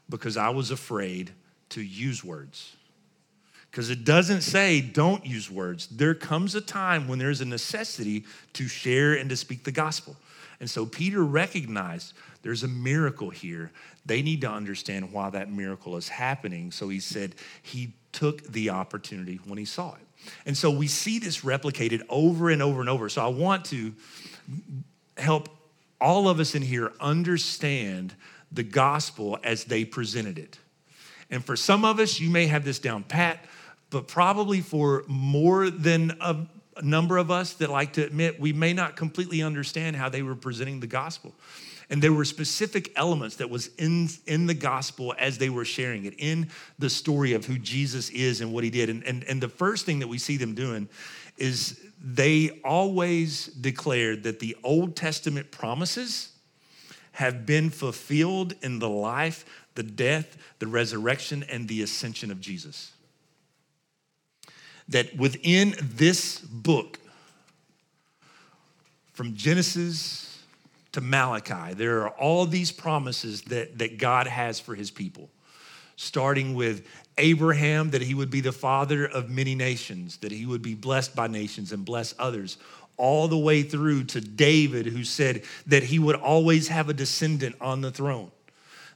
because 0.09 0.37
I 0.37 0.51
was 0.51 0.71
afraid 0.71 1.33
to 1.71 1.83
use 1.83 2.25
words. 2.25 2.77
Because 3.71 3.91
it 3.91 4.05
doesn't 4.05 4.41
say 4.41 4.81
don't 4.81 5.25
use 5.27 5.51
words. 5.51 5.87
There 5.89 6.15
comes 6.15 6.55
a 6.55 6.61
time 6.61 7.07
when 7.07 7.19
there's 7.19 7.43
a 7.43 7.45
necessity 7.45 8.25
to 8.55 8.67
share 8.67 9.15
and 9.15 9.29
to 9.29 9.37
speak 9.37 9.65
the 9.65 9.73
gospel. 9.73 10.17
And 10.61 10.69
so 10.69 10.87
Peter 10.87 11.23
recognized 11.23 12.15
there's 12.49 12.63
a 12.63 12.69
miracle 12.69 13.29
here. 13.29 13.71
They 14.07 14.23
need 14.23 14.41
to 14.41 14.49
understand 14.51 15.13
why 15.13 15.29
that 15.29 15.53
miracle 15.53 15.99
is 15.99 16.09
happening. 16.09 16.73
So 16.73 16.89
he 16.89 16.99
said 16.99 17.35
he 17.63 17.93
took 18.11 18.43
the 18.43 18.71
opportunity 18.71 19.39
when 19.45 19.59
he 19.59 19.67
saw 19.67 19.97
it. 19.97 20.31
And 20.47 20.57
so 20.57 20.71
we 20.71 20.87
see 20.87 21.19
this 21.19 21.43
replicated 21.43 22.01
over 22.09 22.49
and 22.49 22.63
over 22.63 22.81
and 22.81 22.89
over. 22.89 23.11
So 23.11 23.23
I 23.23 23.29
want 23.29 23.67
to 23.67 23.93
help 25.19 25.51
all 26.01 26.27
of 26.27 26.41
us 26.41 26.55
in 26.55 26.63
here 26.63 26.91
understand 27.01 28.15
the 28.51 28.63
gospel 28.63 29.39
as 29.45 29.65
they 29.65 29.85
presented 29.85 30.39
it. 30.39 30.59
And 31.29 31.45
for 31.45 31.55
some 31.55 31.85
of 31.85 32.01
us, 32.01 32.19
you 32.19 32.31
may 32.31 32.47
have 32.47 32.65
this 32.65 32.79
down 32.79 33.03
pat, 33.03 33.45
but 33.91 34.09
probably 34.09 34.63
for 34.63 35.05
more 35.07 35.69
than 35.69 36.17
a 36.23 36.47
number 36.81 37.19
of 37.19 37.31
us 37.31 37.53
that 37.55 37.69
like 37.69 37.93
to 37.93 38.07
admit 38.07 38.41
we 38.41 38.55
may 38.55 38.73
not 38.73 38.97
completely 38.97 39.43
understand 39.43 39.97
how 39.97 40.09
they 40.09 40.23
were 40.23 40.35
presenting 40.35 40.81
the 40.81 40.87
gospel. 40.87 41.35
And 41.91 42.03
there 42.03 42.13
were 42.13 42.25
specific 42.25 42.93
elements 42.97 43.37
that 43.37 43.49
was 43.49 43.71
in, 43.79 44.09
in 44.27 44.47
the 44.47 44.55
gospel 44.55 45.15
as 45.19 45.39
they 45.39 45.49
were 45.49 45.65
sharing 45.65 46.05
it, 46.05 46.15
in 46.19 46.51
the 46.79 46.91
story 46.91 47.33
of 47.33 47.47
who 47.47 47.59
Jesus 47.59 48.11
is 48.11 48.41
and 48.41 48.53
what 48.53 48.63
he 48.63 48.71
did. 48.71 48.91
And, 48.91 49.03
and, 49.05 49.25
and 49.25 49.41
the 49.41 49.49
first 49.49 49.87
thing 49.87 49.99
that 50.01 50.09
we 50.09 50.19
see 50.19 50.37
them 50.37 50.55
doing 50.55 50.89
is 51.39 51.81
they 52.03 52.61
always 52.63 53.47
declared 53.47 54.23
that 54.25 54.39
the 54.39 54.57
Old 54.63 54.97
Testament 54.97 55.51
promises 55.51 56.33
have 57.13 57.47
been 57.47 57.71
fulfilled 57.71 58.55
in 58.63 58.79
the 58.79 58.89
life, 58.89 59.45
the 59.75 59.83
death, 59.83 60.37
the 60.59 60.67
resurrection, 60.67 61.43
and 61.51 61.69
the 61.69 61.83
ascension 61.83 62.31
of 62.31 62.41
Jesus. 62.41 62.93
That 64.89 65.17
within 65.17 65.75
this 65.81 66.39
book, 66.39 66.99
from 69.15 69.35
Genesis 69.35 70.28
to 70.93 71.01
Malachi, 71.01 71.75
there 71.75 72.03
are 72.03 72.11
all 72.11 72.47
these 72.47 72.73
promises 72.73 73.43
that, 73.43 73.79
that 73.79 73.99
God 73.99 74.27
has 74.27 74.59
for 74.59 74.75
his 74.75 74.91
people, 74.91 75.29
starting 75.97 76.55
with 76.55 76.87
Abraham, 77.19 77.91
that 77.91 78.03
he 78.03 78.15
would 78.15 78.31
be 78.31 78.41
the 78.41 78.53
father 78.53 79.07
of 79.07 79.29
many 79.29 79.55
nations, 79.55 80.17
that 80.19 80.33
he 80.33 80.47
would 80.47 80.63
be 80.63 80.75
blessed 80.75 81.15
by 81.15 81.27
nations 81.27 81.73
and 81.73 81.85
bless 81.85 82.15
others, 82.19 82.59
all 82.97 83.29
the 83.29 83.39
way 83.39 83.63
through 83.63 84.05
to 84.05 84.21
David, 84.21 84.87
who 84.87 85.05
said 85.05 85.43
that 85.67 85.85
he 85.85 85.99
would 85.99 86.17
always 86.17 86.69
have 86.69 86.89
a 86.89 86.95
descendant 86.95 87.57
on 87.61 87.81
the 87.81 87.91
throne. 87.91 88.31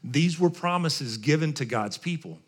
These 0.04 0.40
were 0.40 0.50
promises 0.50 1.16
given 1.18 1.52
to 1.54 1.64
God's 1.64 1.98
people. 1.98 2.38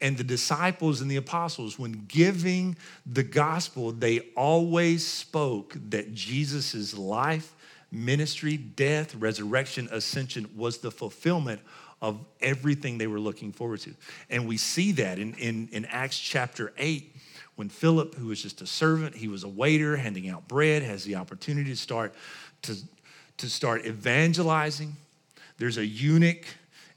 And 0.00 0.16
the 0.16 0.24
disciples 0.24 1.00
and 1.00 1.10
the 1.10 1.16
apostles, 1.16 1.78
when 1.78 2.06
giving 2.08 2.76
the 3.06 3.22
gospel, 3.22 3.92
they 3.92 4.20
always 4.36 5.06
spoke 5.06 5.76
that 5.90 6.14
Jesus' 6.14 6.96
life, 6.96 7.54
ministry, 7.92 8.56
death, 8.56 9.14
resurrection, 9.14 9.88
ascension 9.92 10.48
was 10.56 10.78
the 10.78 10.90
fulfillment 10.90 11.60
of 12.00 12.24
everything 12.40 12.98
they 12.98 13.06
were 13.06 13.20
looking 13.20 13.52
forward 13.52 13.80
to. 13.80 13.94
And 14.28 14.48
we 14.48 14.56
see 14.56 14.92
that 14.92 15.18
in, 15.18 15.34
in, 15.34 15.68
in 15.70 15.84
Acts 15.84 16.18
chapter 16.18 16.72
8 16.78 17.14
when 17.54 17.68
Philip, 17.68 18.14
who 18.14 18.28
was 18.28 18.42
just 18.42 18.62
a 18.62 18.66
servant, 18.66 19.14
he 19.14 19.28
was 19.28 19.44
a 19.44 19.48
waiter 19.48 19.96
handing 19.96 20.28
out 20.28 20.48
bread, 20.48 20.82
has 20.82 21.04
the 21.04 21.14
opportunity 21.16 21.70
to 21.70 21.76
start 21.76 22.14
to, 22.62 22.76
to 23.36 23.48
start 23.48 23.86
evangelizing. 23.86 24.96
There's 25.58 25.76
a 25.76 25.86
eunuch 25.86 26.46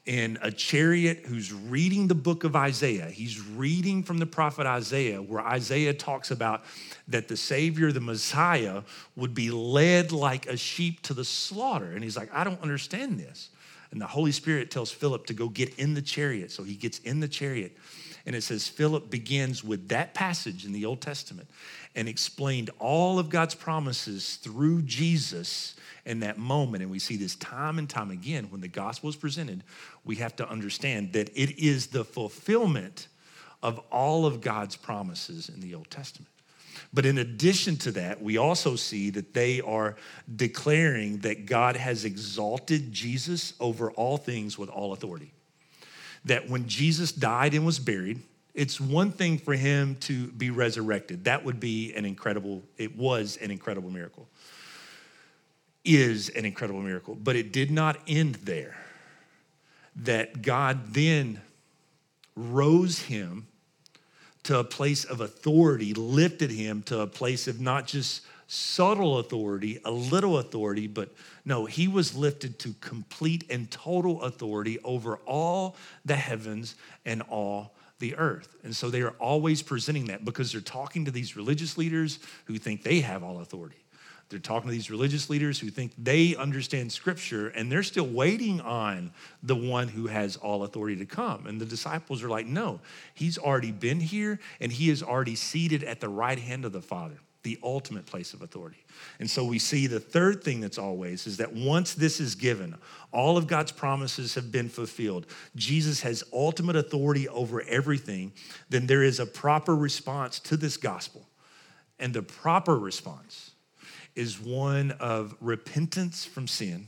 in 0.06 0.38
a 0.42 0.52
chariot 0.52 1.26
who's 1.26 1.52
reading 1.52 2.08
the 2.08 2.16
book 2.16 2.44
of 2.44 2.56
Isaiah. 2.56 3.08
He's 3.08 3.42
reading 3.42 4.04
from 4.04 4.20
the 4.20 4.26
prophet 4.26 4.68
Isaiah, 4.68 5.22
where 5.22 5.42
Isaiah 5.42 5.94
talks 5.94 6.30
about 6.30 6.64
that 7.08 7.28
the 7.28 7.38
Savior, 7.38 7.92
the 7.92 8.02
Messiah, 8.02 8.84
would 9.16 9.34
be 9.34 9.50
led 9.50 10.12
like 10.12 10.46
a 10.46 10.58
sheep 10.58 11.02
to 11.04 11.14
the 11.16 11.26
slaughter. 11.26 11.92
And 11.92 12.04
he's 12.04 12.16
like, 12.16 12.34
I 12.34 12.44
don't 12.44 12.62
understand 12.62 13.20
this. 13.20 13.50
And 13.92 14.00
the 14.00 14.08
Holy 14.08 14.32
Spirit 14.32 14.70
tells 14.70 14.92
Philip 14.92 15.26
to 15.28 15.34
go 15.34 15.50
get 15.50 15.74
in 15.80 15.96
the 15.96 16.02
chariot. 16.02 16.52
So 16.52 16.64
he 16.64 16.76
gets 16.76 17.00
in 17.00 17.20
the 17.20 17.28
chariot. 17.28 17.76
And 18.28 18.36
it 18.36 18.42
says 18.42 18.68
Philip 18.68 19.10
begins 19.10 19.64
with 19.64 19.90
that 19.90 20.14
passage 20.14 20.66
in 20.66 20.72
the 20.72 20.86
Old 20.86 21.02
Testament 21.02 21.48
and 21.96 22.08
explained 22.10 22.72
all 22.80 23.20
of 23.20 23.30
God's 23.30 23.56
promises 23.56 24.36
through 24.38 24.82
Jesus 24.82 25.76
in 26.06 26.20
that 26.22 26.38
moment. 26.38 26.84
And 26.84 26.92
we 26.92 27.00
see 27.00 27.18
this 27.18 27.36
time 27.36 27.78
and 27.80 27.90
time 27.90 28.12
again 28.12 28.48
when 28.50 28.62
the 28.62 28.68
gospel 28.68 29.10
is 29.10 29.16
presented, 29.16 29.64
we 30.06 30.16
have 30.18 30.36
to 30.38 30.48
understand 30.48 31.14
that 31.14 31.30
it 31.36 31.60
is 31.60 31.88
the 31.88 32.06
fulfillment 32.06 33.08
of 33.64 33.80
all 33.92 34.26
of 34.26 34.42
God's 34.42 34.76
promises 34.76 35.50
in 35.50 35.60
the 35.60 35.74
Old 35.74 35.90
Testament. 35.90 36.30
But 36.94 37.06
in 37.06 37.18
addition 37.18 37.78
to 37.78 37.92
that, 37.94 38.22
we 38.22 38.38
also 38.38 38.76
see 38.76 39.10
that 39.12 39.34
they 39.34 39.60
are 39.62 39.96
declaring 40.34 41.20
that 41.20 41.46
God 41.46 41.76
has 41.76 42.06
exalted 42.06 42.92
Jesus 42.92 43.54
over 43.60 43.92
all 43.92 44.18
things 44.18 44.58
with 44.58 44.70
all 44.70 44.94
authority. 44.94 45.32
That 46.26 46.50
when 46.50 46.68
Jesus 46.68 47.12
died 47.12 47.54
and 47.54 47.66
was 47.66 47.80
buried, 47.80 48.22
it's 48.54 48.80
one 48.80 49.12
thing 49.12 49.38
for 49.38 49.54
him 49.54 49.96
to 50.02 50.28
be 50.28 50.50
resurrected. 50.50 51.26
That 51.26 51.44
would 51.44 51.60
be 51.60 51.94
an 51.94 52.06
incredible, 52.06 52.64
it 52.78 52.96
was 52.96 53.38
an 53.38 53.52
incredible 53.52 53.90
miracle. 53.90 54.28
Is 55.84 56.30
an 56.30 56.46
incredible 56.46 56.82
miracle. 56.82 57.16
But 57.16 57.36
it 57.36 57.52
did 57.52 57.72
not 57.72 57.98
end 58.08 58.36
there. 58.36 58.78
That 59.96 60.42
God 60.42 60.94
then 60.94 61.42
rose 62.36 63.00
him 63.00 63.48
to 64.44 64.60
a 64.60 64.64
place 64.64 65.06
of 65.06 65.22
authority, 65.22 65.94
lifted 65.94 66.52
him 66.52 66.84
to 66.84 67.00
a 67.00 67.08
place 67.08 67.48
of 67.48 67.60
not 67.60 67.88
just 67.88 68.22
subtle 68.48 69.18
authority, 69.18 69.80
a 69.86 69.92
little 69.92 70.38
authority, 70.38 70.88
but 70.88 71.14
no, 71.46 71.66
he 71.66 71.88
was 71.88 72.16
lifted 72.16 72.60
to 72.60 72.74
complete 72.80 73.44
and 73.50 73.72
total 73.72 74.22
authority 74.22 74.78
over 74.84 75.18
all 75.26 75.76
the 76.04 76.16
heavens 76.16 76.76
and 77.06 77.22
all 77.24 77.74
the 78.00 78.16
earth. 78.18 78.56
And 78.64 78.76
so 78.76 78.90
they 78.90 79.02
are 79.02 79.16
always 79.20 79.64
presenting 79.64 80.06
that 80.06 80.26
because 80.26 80.52
they're 80.52 80.62
talking 80.62 81.06
to 81.06 81.12
these 81.12 81.36
religious 81.36 81.78
leaders 81.78 82.20
who 82.46 82.58
think 82.58 82.84
they 82.84 83.00
have 83.00 83.24
all 83.24 83.40
authority. 83.40 83.85
They're 84.30 84.40
talking 84.40 84.70
to 84.70 84.74
these 84.74 84.90
religious 84.90 85.30
leaders 85.30 85.60
who 85.60 85.70
think 85.70 85.92
they 85.98 86.36
understand 86.36 86.92
scripture 86.92 87.50
and 87.50 87.72
they're 87.72 87.84
still 87.84 88.08
waiting 88.08 88.60
on 88.60 89.12
the 89.44 89.56
one 89.56 89.88
who 89.88 90.08
has 90.08 90.36
all 90.36 90.64
authority 90.64 90.96
to 90.98 91.06
come. 91.06 91.46
And 91.46 91.62
the 91.62 91.66
disciples 91.66 92.24
are 92.24 92.30
like, 92.30 92.48
no, 92.48 92.80
he's 93.14 93.38
already 93.38 93.72
been 93.72 94.00
here 94.00 94.40
and 94.60 94.72
he 94.72 94.90
is 94.90 95.04
already 95.04 95.36
seated 95.36 95.84
at 95.84 96.00
the 96.00 96.10
right 96.10 96.40
hand 96.40 96.66
of 96.66 96.72
the 96.72 96.82
Father, 96.82 97.20
the 97.44 97.60
ultimate 97.62 98.08
place 98.08 98.34
of 98.34 98.42
authority. 98.42 98.84
And 99.20 99.30
so 99.30 99.46
we 99.46 99.60
see 99.60 99.86
the 99.86 100.00
third 100.00 100.44
thing 100.44 100.60
that's 100.60 100.80
always 100.80 101.28
is 101.28 101.38
that 101.38 101.54
once 101.54 101.94
this 101.94 102.20
is 102.20 102.34
given, 102.34 102.76
all 103.12 103.38
of 103.38 103.46
God's 103.46 103.72
promises 103.72 104.34
have 104.34 104.52
been 104.52 104.70
fulfilled. 104.70 105.28
Jesus 105.56 106.02
has 106.02 106.24
ultimate 106.34 106.76
authority 106.76 107.30
over 107.30 107.62
everything, 107.62 108.34
then 108.70 108.88
there 108.88 109.04
is 109.04 109.20
a 109.20 109.26
proper 109.28 109.76
response 109.76 110.40
to 110.40 110.58
this 110.58 110.78
gospel. 110.78 111.28
And 112.00 112.12
the 112.12 112.24
proper 112.24 112.78
response 112.78 113.52
is 114.16 114.40
one 114.40 114.92
of 114.92 115.36
repentance 115.42 116.26
from 116.26 116.48
sin 116.48 116.88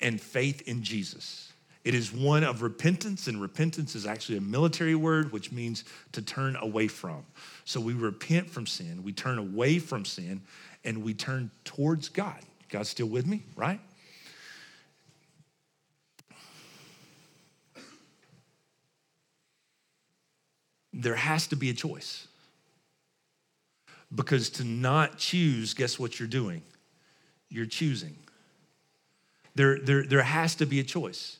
and 0.00 0.20
faith 0.20 0.62
in 0.68 0.82
Jesus. 0.82 1.52
It 1.84 1.94
is 1.94 2.12
one 2.12 2.44
of 2.44 2.62
repentance, 2.62 3.26
and 3.26 3.40
repentance 3.42 3.94
is 3.94 4.06
actually 4.06 4.38
a 4.38 4.40
military 4.40 4.94
word, 4.94 5.32
which 5.32 5.52
means 5.52 5.84
to 6.12 6.22
turn 6.22 6.56
away 6.56 6.88
from. 6.88 7.24
So 7.66 7.78
we 7.78 7.92
repent 7.92 8.48
from 8.48 8.66
sin, 8.66 9.02
we 9.02 9.12
turn 9.12 9.38
away 9.38 9.78
from 9.78 10.06
sin, 10.06 10.40
and 10.82 11.02
we 11.02 11.12
turn 11.12 11.50
towards 11.64 12.08
God. 12.08 12.40
God's 12.70 12.88
still 12.88 13.06
with 13.06 13.26
me, 13.26 13.42
right? 13.54 13.80
There 20.94 21.16
has 21.16 21.46
to 21.48 21.56
be 21.56 21.70
a 21.70 21.74
choice. 21.74 22.28
Because 24.14 24.50
to 24.50 24.64
not 24.64 25.18
choose, 25.18 25.74
guess 25.74 25.98
what 25.98 26.18
you're 26.18 26.28
doing? 26.28 26.62
You're 27.48 27.66
choosing. 27.66 28.16
There, 29.54 29.78
there, 29.78 30.04
there 30.04 30.22
has 30.22 30.54
to 30.56 30.66
be 30.66 30.80
a 30.80 30.84
choice. 30.84 31.38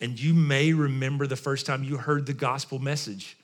And 0.00 0.20
you 0.20 0.34
may 0.34 0.72
remember 0.72 1.26
the 1.26 1.36
first 1.36 1.66
time 1.66 1.82
you 1.82 1.96
heard 1.96 2.26
the 2.26 2.34
gospel 2.34 2.78
message, 2.78 3.36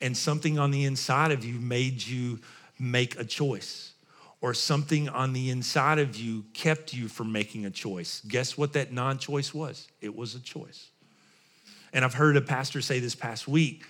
and 0.00 0.16
something 0.16 0.58
on 0.58 0.70
the 0.70 0.84
inside 0.84 1.32
of 1.32 1.44
you 1.44 1.54
made 1.54 2.06
you 2.06 2.38
make 2.78 3.18
a 3.18 3.24
choice, 3.24 3.92
or 4.40 4.54
something 4.54 5.08
on 5.08 5.32
the 5.32 5.50
inside 5.50 5.98
of 5.98 6.16
you 6.16 6.44
kept 6.54 6.94
you 6.94 7.08
from 7.08 7.32
making 7.32 7.66
a 7.66 7.70
choice. 7.70 8.22
Guess 8.28 8.56
what 8.56 8.74
that 8.74 8.92
non 8.92 9.18
choice 9.18 9.52
was? 9.52 9.88
It 10.00 10.14
was 10.14 10.36
a 10.36 10.40
choice. 10.40 10.90
And 11.92 12.04
I've 12.04 12.14
heard 12.14 12.36
a 12.36 12.40
pastor 12.40 12.80
say 12.80 13.00
this 13.00 13.16
past 13.16 13.48
week 13.48 13.84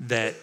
that 0.00 0.34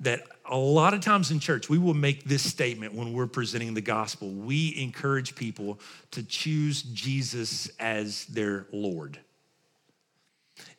that 0.00 0.22
a 0.46 0.56
lot 0.56 0.94
of 0.94 1.00
times 1.00 1.30
in 1.30 1.38
church, 1.38 1.68
we 1.68 1.78
will 1.78 1.94
make 1.94 2.24
this 2.24 2.42
statement 2.42 2.94
when 2.94 3.12
we're 3.12 3.26
presenting 3.26 3.74
the 3.74 3.80
gospel. 3.80 4.30
We 4.30 4.74
encourage 4.78 5.34
people 5.36 5.78
to 6.12 6.22
choose 6.22 6.82
Jesus 6.82 7.70
as 7.78 8.24
their 8.26 8.66
Lord. 8.72 9.18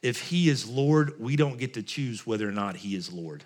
If 0.01 0.29
he 0.29 0.49
is 0.49 0.67
Lord, 0.67 1.19
we 1.19 1.35
don't 1.35 1.57
get 1.57 1.75
to 1.75 1.83
choose 1.83 2.25
whether 2.25 2.47
or 2.47 2.51
not 2.51 2.77
he 2.77 2.95
is 2.95 3.13
Lord. 3.13 3.43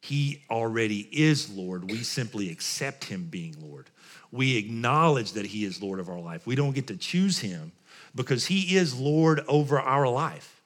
He 0.00 0.44
already 0.48 1.00
is 1.00 1.50
Lord. 1.50 1.90
We 1.90 1.98
simply 1.98 2.50
accept 2.50 3.04
him 3.04 3.24
being 3.24 3.56
Lord. 3.60 3.90
We 4.30 4.56
acknowledge 4.56 5.32
that 5.32 5.46
he 5.46 5.64
is 5.64 5.82
Lord 5.82 5.98
of 5.98 6.08
our 6.08 6.20
life. 6.20 6.46
We 6.46 6.54
don't 6.54 6.74
get 6.74 6.86
to 6.86 6.96
choose 6.96 7.40
him 7.40 7.72
because 8.14 8.46
he 8.46 8.76
is 8.76 8.98
Lord 8.98 9.40
over 9.48 9.80
our 9.80 10.08
life 10.08 10.57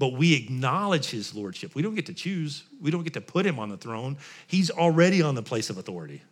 but 0.00 0.14
we 0.14 0.32
acknowledge 0.32 1.10
his 1.10 1.34
lordship. 1.34 1.74
We 1.74 1.82
don't 1.82 1.94
get 1.94 2.06
to 2.06 2.14
choose, 2.14 2.64
we 2.80 2.90
don't 2.90 3.04
get 3.04 3.12
to 3.12 3.20
put 3.20 3.44
him 3.44 3.58
on 3.58 3.68
the 3.68 3.76
throne. 3.76 4.16
He's 4.46 4.70
already 4.70 5.20
on 5.20 5.34
the 5.34 5.42
place 5.42 5.68
of 5.68 5.76
authority. 5.76 6.22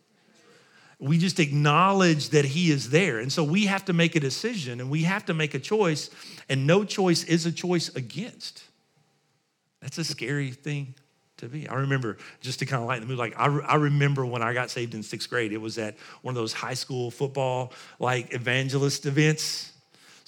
We 0.98 1.18
just 1.18 1.38
acknowledge 1.38 2.30
that 2.30 2.46
he 2.46 2.70
is 2.70 2.88
there. 2.88 3.18
And 3.18 3.30
so 3.30 3.44
we 3.44 3.66
have 3.66 3.84
to 3.84 3.92
make 3.92 4.16
a 4.16 4.20
decision 4.20 4.80
and 4.80 4.88
we 4.88 5.02
have 5.02 5.26
to 5.26 5.34
make 5.34 5.52
a 5.52 5.58
choice, 5.58 6.08
and 6.48 6.66
no 6.66 6.82
choice 6.82 7.24
is 7.24 7.44
a 7.44 7.52
choice 7.52 7.94
against. 7.94 8.64
That's 9.82 9.98
a 9.98 10.04
scary 10.04 10.50
thing 10.50 10.94
to 11.36 11.46
be. 11.46 11.68
I 11.68 11.74
remember, 11.74 12.16
just 12.40 12.60
to 12.60 12.66
kind 12.66 12.82
of 12.82 12.88
lighten 12.88 13.02
the 13.02 13.08
mood, 13.08 13.18
like 13.18 13.34
I, 13.38 13.46
re- 13.48 13.64
I 13.68 13.74
remember 13.74 14.24
when 14.24 14.40
I 14.40 14.54
got 14.54 14.70
saved 14.70 14.94
in 14.94 15.02
sixth 15.02 15.28
grade, 15.28 15.52
it 15.52 15.60
was 15.60 15.76
at 15.76 15.98
one 16.22 16.32
of 16.32 16.36
those 16.36 16.54
high 16.54 16.74
school 16.74 17.10
football 17.10 17.74
like 18.00 18.32
evangelist 18.32 19.04
events. 19.04 19.74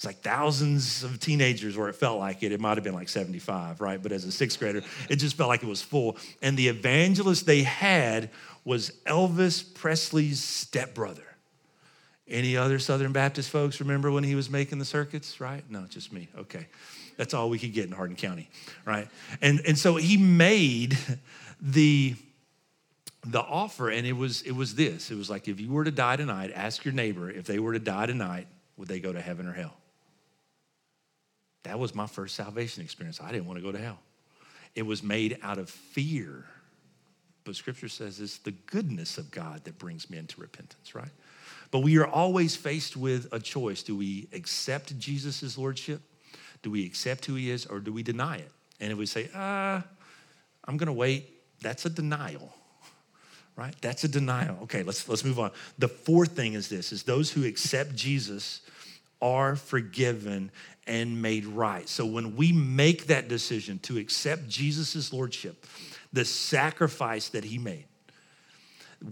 It's 0.01 0.05
like 0.07 0.21
thousands 0.21 1.03
of 1.03 1.19
teenagers, 1.19 1.77
or 1.77 1.87
it 1.87 1.93
felt 1.93 2.17
like 2.17 2.41
it. 2.41 2.51
It 2.51 2.59
might 2.59 2.75
have 2.75 2.83
been 2.83 2.95
like 2.95 3.07
75, 3.07 3.81
right? 3.81 4.01
But 4.01 4.11
as 4.11 4.25
a 4.25 4.31
sixth 4.31 4.57
grader, 4.57 4.81
it 5.11 5.17
just 5.17 5.37
felt 5.37 5.49
like 5.49 5.61
it 5.61 5.69
was 5.69 5.83
full. 5.83 6.17
And 6.41 6.57
the 6.57 6.69
evangelist 6.69 7.45
they 7.45 7.61
had 7.61 8.31
was 8.65 8.93
Elvis 9.05 9.61
Presley's 9.75 10.43
stepbrother. 10.43 11.21
Any 12.27 12.57
other 12.57 12.79
Southern 12.79 13.11
Baptist 13.11 13.51
folks 13.51 13.79
remember 13.79 14.09
when 14.09 14.23
he 14.23 14.33
was 14.33 14.49
making 14.49 14.79
the 14.79 14.85
circuits, 14.85 15.39
right? 15.39 15.63
No, 15.69 15.85
just 15.87 16.11
me. 16.11 16.29
Okay. 16.35 16.65
That's 17.15 17.35
all 17.35 17.51
we 17.51 17.59
could 17.59 17.73
get 17.73 17.85
in 17.85 17.91
Hardin 17.91 18.15
County, 18.15 18.49
right? 18.85 19.07
And, 19.39 19.61
and 19.67 19.77
so 19.77 19.97
he 19.97 20.17
made 20.17 20.97
the, 21.61 22.15
the 23.23 23.41
offer, 23.41 23.91
and 23.91 24.07
it 24.07 24.13
was, 24.13 24.41
it 24.41 24.53
was 24.53 24.73
this. 24.73 25.11
It 25.11 25.15
was 25.15 25.29
like, 25.29 25.47
if 25.47 25.61
you 25.61 25.69
were 25.71 25.83
to 25.83 25.91
die 25.91 26.15
tonight, 26.15 26.51
ask 26.55 26.83
your 26.85 26.95
neighbor 26.95 27.29
if 27.29 27.45
they 27.45 27.59
were 27.59 27.73
to 27.73 27.79
die 27.79 28.07
tonight, 28.07 28.47
would 28.77 28.87
they 28.87 28.99
go 28.99 29.13
to 29.13 29.21
heaven 29.21 29.45
or 29.45 29.53
hell? 29.53 29.75
That 31.63 31.79
was 31.79 31.93
my 31.93 32.07
first 32.07 32.35
salvation 32.35 32.83
experience. 32.83 33.21
I 33.21 33.31
didn't 33.31 33.45
want 33.45 33.57
to 33.59 33.63
go 33.63 33.71
to 33.71 33.77
hell. 33.77 33.99
It 34.75 34.83
was 34.83 35.03
made 35.03 35.37
out 35.43 35.57
of 35.57 35.69
fear. 35.69 36.45
But 37.43 37.55
scripture 37.55 37.89
says 37.89 38.19
it's 38.19 38.37
the 38.39 38.51
goodness 38.51 39.17
of 39.17 39.31
God 39.31 39.63
that 39.65 39.77
brings 39.77 40.09
men 40.09 40.27
to 40.27 40.41
repentance, 40.41 40.95
right? 40.95 41.11
But 41.71 41.79
we 41.79 41.97
are 41.97 42.07
always 42.07 42.55
faced 42.55 42.97
with 42.97 43.27
a 43.31 43.39
choice. 43.39 43.83
Do 43.83 43.95
we 43.95 44.27
accept 44.33 44.97
Jesus' 44.99 45.57
lordship? 45.57 46.01
Do 46.61 46.69
we 46.69 46.85
accept 46.85 47.25
who 47.25 47.35
he 47.35 47.49
is 47.49 47.65
or 47.65 47.79
do 47.79 47.91
we 47.91 48.03
deny 48.03 48.37
it? 48.37 48.51
And 48.79 48.91
if 48.91 48.97
we 48.97 49.05
say, 49.05 49.29
uh, 49.33 49.81
I'm 50.65 50.77
gonna 50.77 50.93
wait, 50.93 51.29
that's 51.61 51.85
a 51.85 51.89
denial. 51.89 52.53
Right? 53.55 53.75
That's 53.81 54.03
a 54.03 54.07
denial. 54.07 54.57
Okay, 54.63 54.81
let's 54.83 55.07
let's 55.09 55.23
move 55.23 55.39
on. 55.39 55.51
The 55.77 55.87
fourth 55.87 56.31
thing 56.31 56.53
is 56.53 56.69
this 56.69 56.91
is 56.91 57.03
those 57.03 57.31
who 57.31 57.45
accept 57.45 57.95
Jesus 57.95 58.61
are 59.21 59.55
forgiven 59.55 60.51
and 60.87 61.21
made 61.21 61.45
right. 61.45 61.87
So 61.87 62.05
when 62.05 62.35
we 62.35 62.51
make 62.51 63.07
that 63.07 63.27
decision 63.27 63.79
to 63.79 63.97
accept 63.97 64.47
Jesus' 64.47 65.13
lordship, 65.13 65.65
the 66.11 66.25
sacrifice 66.25 67.29
that 67.29 67.43
he 67.43 67.57
made, 67.57 67.85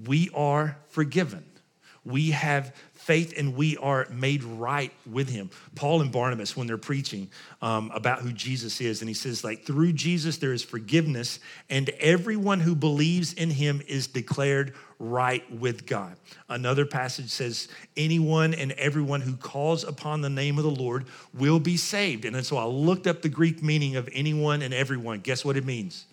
we 0.05 0.29
are 0.33 0.77
forgiven. 0.89 1.45
We 2.05 2.31
have 2.31 2.73
faith 2.93 3.33
and 3.37 3.55
we 3.55 3.77
are 3.77 4.07
made 4.09 4.43
right 4.43 4.91
with 5.09 5.29
him. 5.29 5.49
Paul 5.75 6.01
and 6.01 6.11
Barnabas, 6.11 6.55
when 6.55 6.67
they're 6.67 6.77
preaching 6.77 7.29
um, 7.61 7.91
about 7.93 8.21
who 8.21 8.31
Jesus 8.31 8.81
is, 8.81 9.01
and 9.01 9.09
he 9.09 9.13
says, 9.13 9.43
like, 9.43 9.65
through 9.65 9.93
Jesus 9.93 10.37
there 10.37 10.53
is 10.53 10.63
forgiveness, 10.63 11.39
and 11.69 11.89
everyone 11.99 12.59
who 12.59 12.75
believes 12.75 13.33
in 13.33 13.49
him 13.49 13.81
is 13.87 14.07
declared 14.07 14.73
right 14.99 15.49
with 15.51 15.85
God. 15.85 16.15
Another 16.49 16.85
passage 16.85 17.29
says, 17.29 17.69
anyone 17.95 18.53
and 18.53 18.73
everyone 18.73 19.21
who 19.21 19.35
calls 19.37 19.83
upon 19.83 20.21
the 20.21 20.29
name 20.29 20.57
of 20.57 20.63
the 20.63 20.69
Lord 20.69 21.05
will 21.33 21.59
be 21.59 21.77
saved. 21.77 22.25
And 22.25 22.45
so 22.45 22.57
I 22.57 22.65
looked 22.65 23.07
up 23.07 23.21
the 23.21 23.29
Greek 23.29 23.63
meaning 23.63 23.95
of 23.95 24.09
anyone 24.11 24.61
and 24.61 24.73
everyone. 24.73 25.21
Guess 25.21 25.45
what 25.45 25.55
it 25.55 25.65
means? 25.65 26.05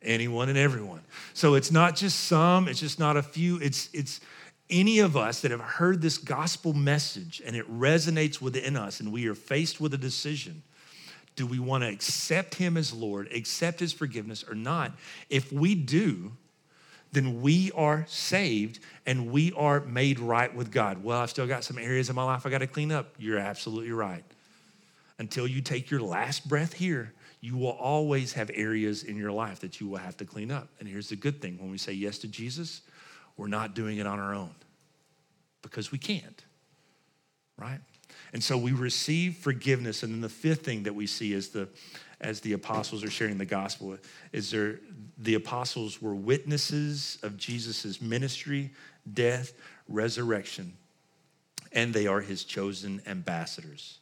Anyone 0.00 0.48
and 0.48 0.56
everyone. 0.56 1.02
So 1.34 1.54
it's 1.54 1.72
not 1.72 1.96
just 1.96 2.20
some, 2.20 2.68
it's 2.68 2.80
just 2.80 3.00
not 3.00 3.16
a 3.16 3.22
few, 3.22 3.58
it's, 3.58 3.90
it's, 3.92 4.20
any 4.70 4.98
of 4.98 5.16
us 5.16 5.40
that 5.40 5.50
have 5.50 5.60
heard 5.60 6.02
this 6.02 6.18
gospel 6.18 6.74
message 6.74 7.40
and 7.44 7.56
it 7.56 7.66
resonates 7.72 8.40
within 8.40 8.76
us 8.76 9.00
and 9.00 9.10
we 9.10 9.26
are 9.26 9.34
faced 9.34 9.80
with 9.80 9.94
a 9.94 9.98
decision 9.98 10.62
do 11.38 11.46
we 11.46 11.60
want 11.60 11.84
to 11.84 11.88
accept 11.88 12.56
him 12.56 12.76
as 12.76 12.92
Lord, 12.92 13.28
accept 13.32 13.78
his 13.78 13.92
forgiveness 13.92 14.44
or 14.46 14.56
not? 14.56 14.90
If 15.30 15.52
we 15.52 15.76
do, 15.76 16.32
then 17.12 17.40
we 17.40 17.70
are 17.74 18.04
saved 18.08 18.80
and 19.06 19.30
we 19.30 19.52
are 19.52 19.80
made 19.80 20.18
right 20.18 20.54
with 20.54 20.70
God. 20.70 21.02
Well, 21.02 21.20
I've 21.20 21.30
still 21.30 21.46
got 21.46 21.64
some 21.64 21.78
areas 21.78 22.10
in 22.10 22.16
my 22.16 22.24
life 22.24 22.44
I 22.44 22.50
got 22.50 22.58
to 22.58 22.66
clean 22.66 22.92
up. 22.92 23.14
You're 23.18 23.38
absolutely 23.38 23.92
right. 23.92 24.24
Until 25.18 25.46
you 25.46 25.60
take 25.60 25.90
your 25.90 26.00
last 26.00 26.48
breath 26.48 26.74
here, 26.74 27.12
you 27.40 27.56
will 27.56 27.70
always 27.70 28.32
have 28.34 28.50
areas 28.52 29.04
in 29.04 29.16
your 29.16 29.32
life 29.32 29.60
that 29.60 29.80
you 29.80 29.88
will 29.88 29.98
have 29.98 30.16
to 30.18 30.24
clean 30.24 30.50
up. 30.50 30.68
And 30.80 30.88
here's 30.88 31.08
the 31.08 31.16
good 31.16 31.40
thing 31.40 31.58
when 31.58 31.70
we 31.70 31.78
say 31.78 31.92
yes 31.92 32.18
to 32.18 32.28
Jesus, 32.28 32.82
we're 33.36 33.48
not 33.48 33.74
doing 33.74 33.98
it 33.98 34.06
on 34.06 34.18
our 34.18 34.34
own 34.34 34.50
because 35.62 35.90
we 35.90 35.98
can't, 35.98 36.44
right? 37.56 37.80
And 38.32 38.42
so 38.42 38.58
we 38.58 38.72
receive 38.72 39.36
forgiveness. 39.36 40.02
And 40.02 40.12
then 40.12 40.20
the 40.20 40.28
fifth 40.28 40.64
thing 40.64 40.82
that 40.84 40.94
we 40.94 41.06
see 41.06 41.32
is 41.32 41.50
the 41.50 41.68
as 42.20 42.40
the 42.40 42.52
apostles 42.52 43.04
are 43.04 43.10
sharing 43.10 43.38
the 43.38 43.44
gospel 43.44 43.96
is 44.32 44.50
there 44.50 44.80
the 45.18 45.34
apostles 45.34 46.00
were 46.00 46.14
witnesses 46.14 47.18
of 47.22 47.36
Jesus' 47.36 48.00
ministry, 48.00 48.70
death, 49.12 49.52
resurrection, 49.88 50.74
and 51.72 51.92
they 51.92 52.06
are 52.06 52.20
his 52.20 52.44
chosen 52.44 53.02
ambassadors. 53.06 53.98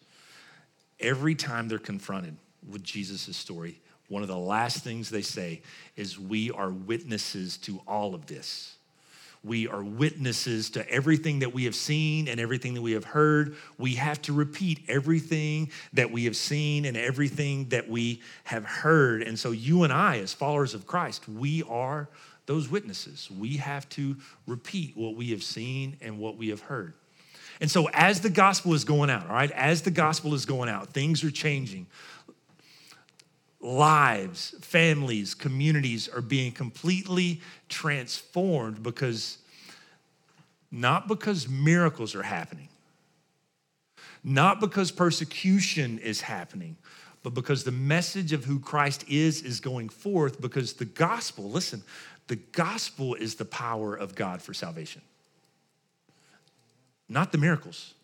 Every 1.01 1.35
time 1.35 1.69
they're 1.69 1.79
confronted 1.79 2.37
with 2.69 2.83
Jesus' 2.83 3.37
story, 3.37 3.81
one 4.09 4.23
of 4.23 4.29
the 4.29 4.37
last 4.37 4.85
things 4.85 5.11
they 5.11 5.23
say 5.23 5.63
is, 5.97 6.19
We 6.19 6.51
are 6.51 6.71
witnesses 6.71 7.57
to 7.59 7.81
all 7.87 8.15
of 8.15 8.27
this. 8.27 8.77
We 9.47 9.69
are 9.69 9.83
witnesses 9.83 10.71
to 10.71 10.89
everything 10.91 11.39
that 11.39 11.55
we 11.55 11.65
have 11.65 11.77
seen 11.77 12.27
and 12.27 12.41
everything 12.41 12.75
that 12.75 12.83
we 12.83 12.93
have 12.93 13.05
heard. 13.05 13.57
We 13.79 13.95
have 13.95 14.21
to 14.23 14.33
repeat 14.33 14.81
everything 14.89 15.71
that 15.93 16.11
we 16.11 16.25
have 16.25 16.37
seen 16.37 16.85
and 16.85 16.97
everything 16.97 17.69
that 17.69 17.89
we 17.89 18.23
have 18.45 18.65
heard. 18.65 19.23
And 19.23 19.39
so, 19.39 19.53
you 19.53 19.85
and 19.85 19.93
I, 19.93 20.19
as 20.19 20.33
followers 20.33 20.75
of 20.75 20.87
Christ, 20.87 21.29
we 21.29 21.63
are 21.65 22.09
those 22.47 22.69
witnesses. 22.69 23.31
We 23.31 23.59
have 23.59 23.89
to 23.91 24.17
repeat 24.49 24.97
what 24.97 25.15
we 25.15 25.31
have 25.31 25.45
seen 25.45 25.97
and 26.01 26.19
what 26.19 26.37
we 26.37 26.49
have 26.49 26.61
heard. 26.61 26.95
And 27.61 27.71
so, 27.71 27.89
as 27.93 28.21
the 28.21 28.31
gospel 28.31 28.75
is 28.75 28.85
going 28.85 29.11
out, 29.11 29.29
all 29.29 29.35
right, 29.35 29.51
as 29.53 29.83
the 29.83 29.91
gospel 29.93 30.35
is 30.35 30.45
going 30.45 30.69
out, 30.69 30.89
things 30.89 31.23
are 31.23 31.31
changing 31.31 31.87
lives, 33.61 34.55
families, 34.61 35.35
communities 35.35 36.09
are 36.09 36.21
being 36.21 36.53
completely 36.53 37.41
transformed 37.69 38.83
because 38.83 39.39
not 40.71 41.09
because 41.09 41.49
miracles 41.49 42.15
are 42.15 42.23
happening, 42.23 42.69
not 44.23 44.61
because 44.61 44.91
persecution 44.91 45.99
is 45.99 46.21
happening, 46.21 46.77
but 47.23 47.35
because 47.35 47.65
the 47.65 47.73
message 47.73 48.33
of 48.33 48.45
who 48.45 48.61
Christ 48.61 49.05
is 49.09 49.43
is 49.43 49.61
going 49.61 49.89
forth 49.89 50.41
because 50.41 50.75
the 50.75 50.85
gospel, 50.85 51.51
listen, 51.51 51.83
the 52.29 52.37
gospel 52.37 53.15
is 53.15 53.37
the 53.37 53.45
power 53.45 53.95
of 53.95 54.15
God 54.15 54.43
for 54.43 54.53
salvation. 54.53 55.03
Not 57.09 57.33
the 57.33 57.39
miracles. 57.39 57.95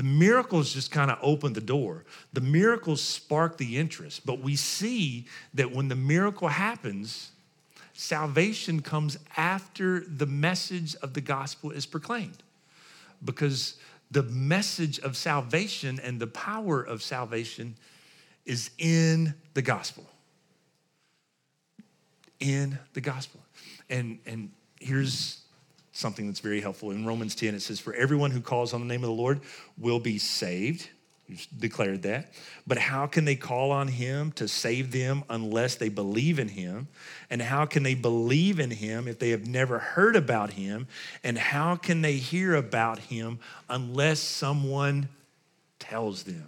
The 0.00 0.06
miracles 0.06 0.72
just 0.72 0.90
kind 0.90 1.10
of 1.10 1.18
open 1.20 1.52
the 1.52 1.60
door. 1.60 2.06
The 2.32 2.40
miracles 2.40 3.02
spark 3.02 3.58
the 3.58 3.76
interest. 3.76 4.24
But 4.24 4.40
we 4.40 4.56
see 4.56 5.26
that 5.52 5.72
when 5.72 5.88
the 5.88 5.94
miracle 5.94 6.48
happens, 6.48 7.32
salvation 7.92 8.80
comes 8.80 9.18
after 9.36 10.00
the 10.00 10.24
message 10.24 10.96
of 11.02 11.12
the 11.12 11.20
gospel 11.20 11.70
is 11.70 11.84
proclaimed. 11.84 12.42
Because 13.26 13.74
the 14.10 14.22
message 14.22 15.00
of 15.00 15.18
salvation 15.18 16.00
and 16.02 16.18
the 16.18 16.28
power 16.28 16.80
of 16.80 17.02
salvation 17.02 17.76
is 18.46 18.70
in 18.78 19.34
the 19.52 19.60
gospel. 19.60 20.08
In 22.38 22.78
the 22.94 23.02
gospel. 23.02 23.42
And, 23.90 24.18
and 24.24 24.50
here's 24.80 25.42
something 26.00 26.26
that's 26.26 26.40
very 26.40 26.60
helpful. 26.60 26.90
In 26.90 27.06
Romans 27.06 27.34
10, 27.34 27.54
it 27.54 27.60
says, 27.60 27.78
For 27.78 27.94
everyone 27.94 28.30
who 28.30 28.40
calls 28.40 28.72
on 28.72 28.80
the 28.80 28.86
name 28.86 29.04
of 29.04 29.08
the 29.08 29.14
Lord 29.14 29.40
will 29.78 30.00
be 30.00 30.18
saved. 30.18 30.88
He's 31.30 31.46
declared 31.46 32.02
that. 32.02 32.32
But 32.66 32.78
how 32.78 33.06
can 33.06 33.24
they 33.24 33.36
call 33.36 33.70
on 33.70 33.86
him 33.86 34.32
to 34.32 34.48
save 34.48 34.90
them 34.90 35.22
unless 35.30 35.76
they 35.76 35.88
believe 35.88 36.40
in 36.40 36.48
him? 36.48 36.88
And 37.30 37.40
how 37.40 37.66
can 37.66 37.84
they 37.84 37.94
believe 37.94 38.58
in 38.58 38.70
him 38.70 39.06
if 39.06 39.20
they 39.20 39.30
have 39.30 39.46
never 39.46 39.78
heard 39.78 40.16
about 40.16 40.50
him? 40.50 40.88
And 41.22 41.38
how 41.38 41.76
can 41.76 42.02
they 42.02 42.14
hear 42.14 42.56
about 42.56 42.98
him 42.98 43.38
unless 43.68 44.18
someone 44.18 45.08
tells 45.78 46.24
them? 46.24 46.46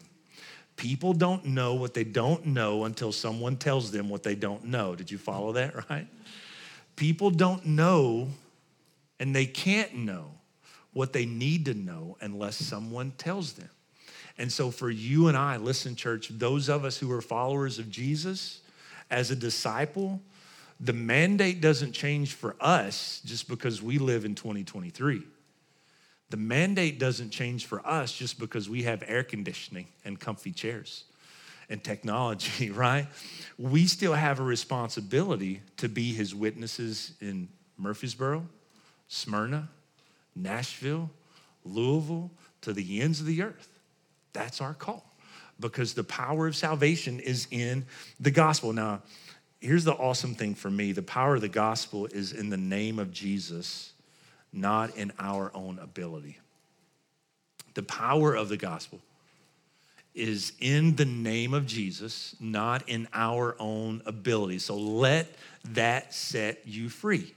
People 0.77 1.13
don't 1.13 1.45
know 1.45 1.75
what 1.75 1.95
they 1.95 2.03
don't 2.03 2.47
know 2.47 2.85
until 2.85 3.13
someone 3.13 3.57
tells 3.57 3.93
them 3.93 4.09
what 4.09 4.25
they 4.25 4.35
don't 4.35 4.65
know. 4.65 4.97
Did 4.97 5.13
you 5.13 5.19
follow 5.19 5.53
that, 5.53 5.89
right? 5.89 6.09
People 6.97 7.31
don't 7.31 7.65
know 7.65 8.29
and 9.23 9.37
they 9.37 9.47
can't 9.47 9.95
know 9.95 10.33
what 10.95 11.13
they 11.13 11.25
need 11.27 11.67
to 11.67 11.75
know 11.75 12.17
unless 12.21 12.57
someone 12.57 13.13
tells 13.13 13.53
them. 13.53 13.71
And 14.37 14.51
so, 14.51 14.73
for 14.73 14.91
you 14.91 15.29
and 15.29 15.37
I, 15.37 15.59
listen, 15.59 15.95
church, 15.95 16.29
those 16.29 16.69
of 16.69 16.85
us 16.85 16.97
who 16.97 17.09
are 17.13 17.23
followers 17.23 17.79
of 17.79 17.89
Jesus, 17.89 18.63
as 19.13 19.31
a 19.31 19.37
disciple, 19.37 20.21
the 20.81 20.93
mandate 20.93 21.61
doesn't 21.61 21.93
change 21.93 22.33
for 22.33 22.57
us 22.59 23.23
just 23.25 23.49
because 23.49 23.81
we 23.81 23.99
live 23.99 24.25
in 24.25 24.35
2023. 24.35 25.23
The 26.31 26.37
mandate 26.37 26.99
doesn't 26.99 27.31
change 27.31 27.67
for 27.67 27.87
us 27.87 28.13
just 28.13 28.41
because 28.41 28.69
we 28.69 28.83
have 28.83 29.05
air 29.07 29.23
conditioning 29.23 29.87
and 30.05 30.19
comfy 30.19 30.51
chairs. 30.51 31.05
and 31.71 31.85
technology, 31.85 32.71
right? 32.73 33.07
We 33.57 33.87
still 33.87 34.15
have 34.15 34.41
a 34.41 34.43
responsibility 34.43 35.63
to 35.77 35.89
be 35.89 36.13
his 36.13 36.35
witnesses 36.35 37.13
in 37.21 37.49
Murfreesboro, 37.79 38.49
Smyrna, 39.13 39.69
Nashville, 40.35 41.11
Louisville, 41.67 42.31
to 42.63 42.73
the 42.73 43.03
ends 43.03 43.21
of 43.21 43.27
the 43.27 43.43
earth. 43.43 43.69
That's 44.33 44.63
our 44.63 44.73
call 44.73 45.05
because 45.61 45.93
the 45.93 46.03
power 46.03 46.47
of 46.47 46.57
salvation 46.57 47.21
is 47.21 47.47
in 47.51 47.85
the 48.19 48.31
gospel. 48.31 48.73
Now, 48.73 49.03
here's 49.61 49.85
the 49.85 49.93
awesome 49.93 50.35
thing 50.35 50.55
for 50.55 50.71
me 50.71 50.93
the 50.93 51.03
power 51.03 51.35
of 51.35 51.43
the 51.43 51.49
gospel 51.51 52.07
is 52.07 52.33
in 52.33 52.49
the 52.49 52.57
name 52.57 52.99
of 52.99 53.13
Jesus, 53.13 53.93
not 54.51 54.97
in 54.97 55.13
our 55.19 55.51
own 55.55 55.79
ability. 55.79 56.39
The 57.75 57.83
power 57.83 58.35
of 58.35 58.49
the 58.49 58.57
gospel 58.57 59.01
is 60.15 60.55
in 60.59 60.97
the 60.97 61.05
name 61.05 61.53
of 61.53 61.67
Jesus, 61.67 62.35
not 62.41 62.89
in 62.89 63.09
our 63.13 63.57
own 63.59 64.01
ability. 64.07 64.59
So 64.59 64.75
let 64.75 65.29
that 65.65 66.15
set 66.15 66.67
you 66.67 66.89
free. 66.89 67.35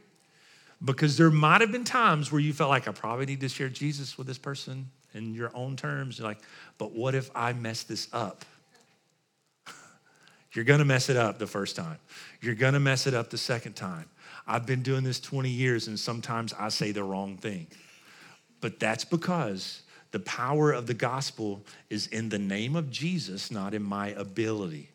Because 0.86 1.18
there 1.18 1.32
might 1.32 1.62
have 1.62 1.72
been 1.72 1.84
times 1.84 2.32
where 2.32 2.40
you 2.40 2.54
felt 2.54 2.70
like 2.70 2.88
I 2.88 2.92
probably 2.92 3.26
need 3.26 3.42
to 3.42 3.50
share 3.50 3.70
Jesus 3.70 4.18
with 4.18 4.28
this 4.28 4.38
person 4.38 4.92
in 5.16 5.34
your 5.34 5.52
own 5.56 5.76
terms. 5.76 6.20
You're 6.20 6.28
like, 6.28 6.40
but 6.78 6.92
what 6.92 7.16
if 7.16 7.32
I 7.34 7.54
mess 7.54 7.84
this 7.84 8.08
up? 8.14 8.46
You're 10.54 10.66
gonna 10.66 10.86
mess 10.86 11.10
it 11.10 11.18
up 11.18 11.40
the 11.40 11.48
first 11.48 11.76
time. 11.76 11.98
You're 12.40 12.56
gonna 12.56 12.80
mess 12.80 13.08
it 13.08 13.16
up 13.16 13.32
the 13.32 13.38
second 13.38 13.74
time. 13.74 14.06
I've 14.46 14.68
been 14.68 14.84
doing 14.84 15.04
this 15.04 15.20
20 15.20 15.50
years 15.50 15.88
and 15.88 16.00
sometimes 16.00 16.54
I 16.54 16.70
say 16.70 16.92
the 16.92 17.04
wrong 17.04 17.38
thing. 17.38 17.66
But 18.62 18.80
that's 18.80 19.06
because 19.06 19.82
the 20.12 20.20
power 20.20 20.72
of 20.72 20.86
the 20.86 20.94
gospel 20.94 21.64
is 21.90 22.08
in 22.08 22.30
the 22.30 22.38
name 22.38 22.76
of 22.76 22.92
Jesus, 22.92 23.50
not 23.50 23.74
in 23.74 23.82
my 23.82 24.10
ability. 24.10 24.90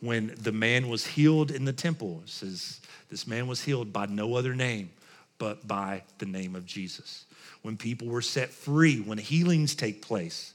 When 0.00 0.34
the 0.38 0.52
man 0.52 0.88
was 0.88 1.04
healed 1.04 1.50
in 1.50 1.64
the 1.64 1.72
temple, 1.72 2.22
says 2.26 2.80
this 3.10 3.26
man 3.26 3.48
was 3.48 3.64
healed 3.64 3.92
by 3.92 4.06
no 4.06 4.34
other 4.36 4.54
name 4.54 4.90
but 5.38 5.66
by 5.66 6.02
the 6.18 6.26
name 6.26 6.54
of 6.54 6.66
Jesus. 6.66 7.26
When 7.62 7.76
people 7.76 8.08
were 8.08 8.22
set 8.22 8.50
free, 8.50 9.00
when 9.00 9.18
healings 9.18 9.74
take 9.74 10.02
place, 10.02 10.54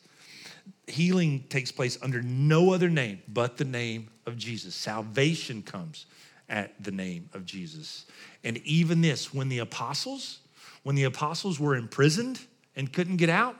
healing 0.88 1.44
takes 1.50 1.72
place 1.72 1.98
under 2.02 2.22
no 2.22 2.74
other 2.74 2.90
name 2.90 3.22
but 3.28 3.58
the 3.58 3.66
name 3.66 4.10
of 4.26 4.38
Jesus. 4.38 4.76
Salvation 4.76 5.62
comes 5.62 6.06
at 6.50 6.84
the 6.84 6.92
name 6.92 7.30
of 7.34 7.46
Jesus. 7.46 8.06
And 8.44 8.58
even 8.60 9.02
this, 9.02 9.34
when 9.34 9.50
the 9.50 9.60
apostles, 9.60 10.40
when 10.84 10.96
the 10.96 11.06
apostles 11.06 11.60
were 11.60 11.76
imprisoned 11.76 12.40
and 12.76 12.92
couldn't 12.92 13.18
get 13.18 13.30
out, 13.30 13.56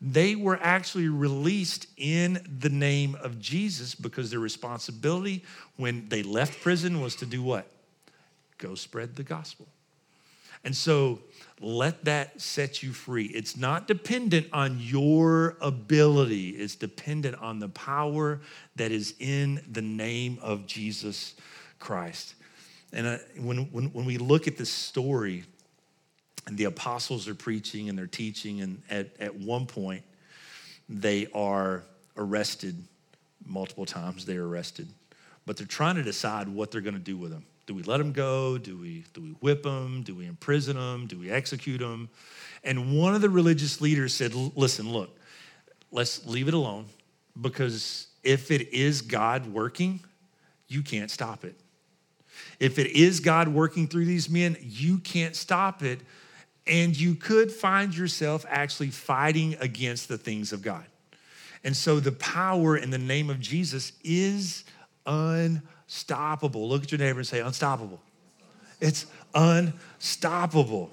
they 0.00 0.34
were 0.34 0.58
actually 0.62 1.08
released 1.08 1.86
in 1.96 2.40
the 2.60 2.70
name 2.70 3.16
of 3.22 3.38
Jesus 3.38 3.94
because 3.94 4.30
their 4.30 4.40
responsibility 4.40 5.44
when 5.76 6.08
they 6.08 6.22
left 6.22 6.62
prison 6.62 7.00
was 7.00 7.16
to 7.16 7.26
do 7.26 7.42
what? 7.42 7.70
Go 8.56 8.74
spread 8.74 9.16
the 9.16 9.22
gospel. 9.22 9.66
And 10.64 10.76
so 10.76 11.20
let 11.60 12.04
that 12.04 12.40
set 12.40 12.82
you 12.82 12.92
free. 12.92 13.26
It's 13.26 13.56
not 13.56 13.86
dependent 13.86 14.46
on 14.52 14.78
your 14.80 15.56
ability, 15.60 16.50
it's 16.50 16.74
dependent 16.74 17.36
on 17.36 17.58
the 17.58 17.68
power 17.68 18.40
that 18.76 18.92
is 18.92 19.14
in 19.18 19.62
the 19.70 19.82
name 19.82 20.38
of 20.42 20.66
Jesus 20.66 21.34
Christ. 21.78 22.34
And 22.92 23.06
uh, 23.06 23.18
when, 23.38 23.70
when, 23.72 23.86
when 23.92 24.04
we 24.04 24.18
look 24.18 24.48
at 24.48 24.56
this 24.56 24.70
story, 24.70 25.44
and 26.46 26.56
the 26.56 26.64
apostles 26.64 27.28
are 27.28 27.34
preaching 27.34 27.88
and 27.88 27.98
they're 27.98 28.06
teaching, 28.06 28.60
and 28.60 28.82
at, 28.90 29.10
at 29.20 29.34
one 29.34 29.66
point, 29.66 30.02
they 30.88 31.28
are 31.34 31.84
arrested 32.16 32.82
multiple 33.46 33.86
times. 33.86 34.24
They're 34.24 34.44
arrested, 34.44 34.88
but 35.46 35.56
they're 35.56 35.66
trying 35.66 35.96
to 35.96 36.02
decide 36.02 36.48
what 36.48 36.70
they're 36.70 36.80
going 36.80 36.94
to 36.94 37.00
do 37.00 37.16
with 37.16 37.30
them. 37.30 37.44
Do 37.70 37.76
we 37.76 37.84
let 37.84 37.98
them 37.98 38.10
go? 38.10 38.58
Do 38.58 38.76
we, 38.76 39.04
do 39.14 39.20
we 39.20 39.28
whip 39.28 39.62
them? 39.62 40.02
Do 40.02 40.16
we 40.16 40.26
imprison 40.26 40.76
them? 40.76 41.06
Do 41.06 41.16
we 41.16 41.30
execute 41.30 41.78
them? 41.78 42.08
And 42.64 42.98
one 42.98 43.14
of 43.14 43.20
the 43.20 43.30
religious 43.30 43.80
leaders 43.80 44.12
said, 44.12 44.34
Listen, 44.34 44.92
look, 44.92 45.16
let's 45.92 46.26
leave 46.26 46.48
it 46.48 46.54
alone 46.54 46.86
because 47.40 48.08
if 48.24 48.50
it 48.50 48.72
is 48.72 49.02
God 49.02 49.46
working, 49.46 50.00
you 50.66 50.82
can't 50.82 51.12
stop 51.12 51.44
it. 51.44 51.54
If 52.58 52.80
it 52.80 52.88
is 52.88 53.20
God 53.20 53.46
working 53.46 53.86
through 53.86 54.06
these 54.06 54.28
men, 54.28 54.56
you 54.60 54.98
can't 54.98 55.36
stop 55.36 55.84
it 55.84 56.00
and 56.66 56.98
you 56.98 57.14
could 57.14 57.52
find 57.52 57.96
yourself 57.96 58.44
actually 58.48 58.90
fighting 58.90 59.56
against 59.60 60.08
the 60.08 60.18
things 60.18 60.52
of 60.52 60.60
God. 60.60 60.86
And 61.62 61.76
so 61.76 62.00
the 62.00 62.10
power 62.10 62.76
in 62.76 62.90
the 62.90 62.98
name 62.98 63.30
of 63.30 63.38
Jesus 63.38 63.92
is 64.02 64.64
unstoppable. 65.90 66.68
Look 66.68 66.84
at 66.84 66.92
your 66.92 67.00
neighbor 67.00 67.18
and 67.18 67.26
say, 67.26 67.40
unstoppable. 67.40 68.00
It's 68.80 69.06
unstoppable. 69.34 70.90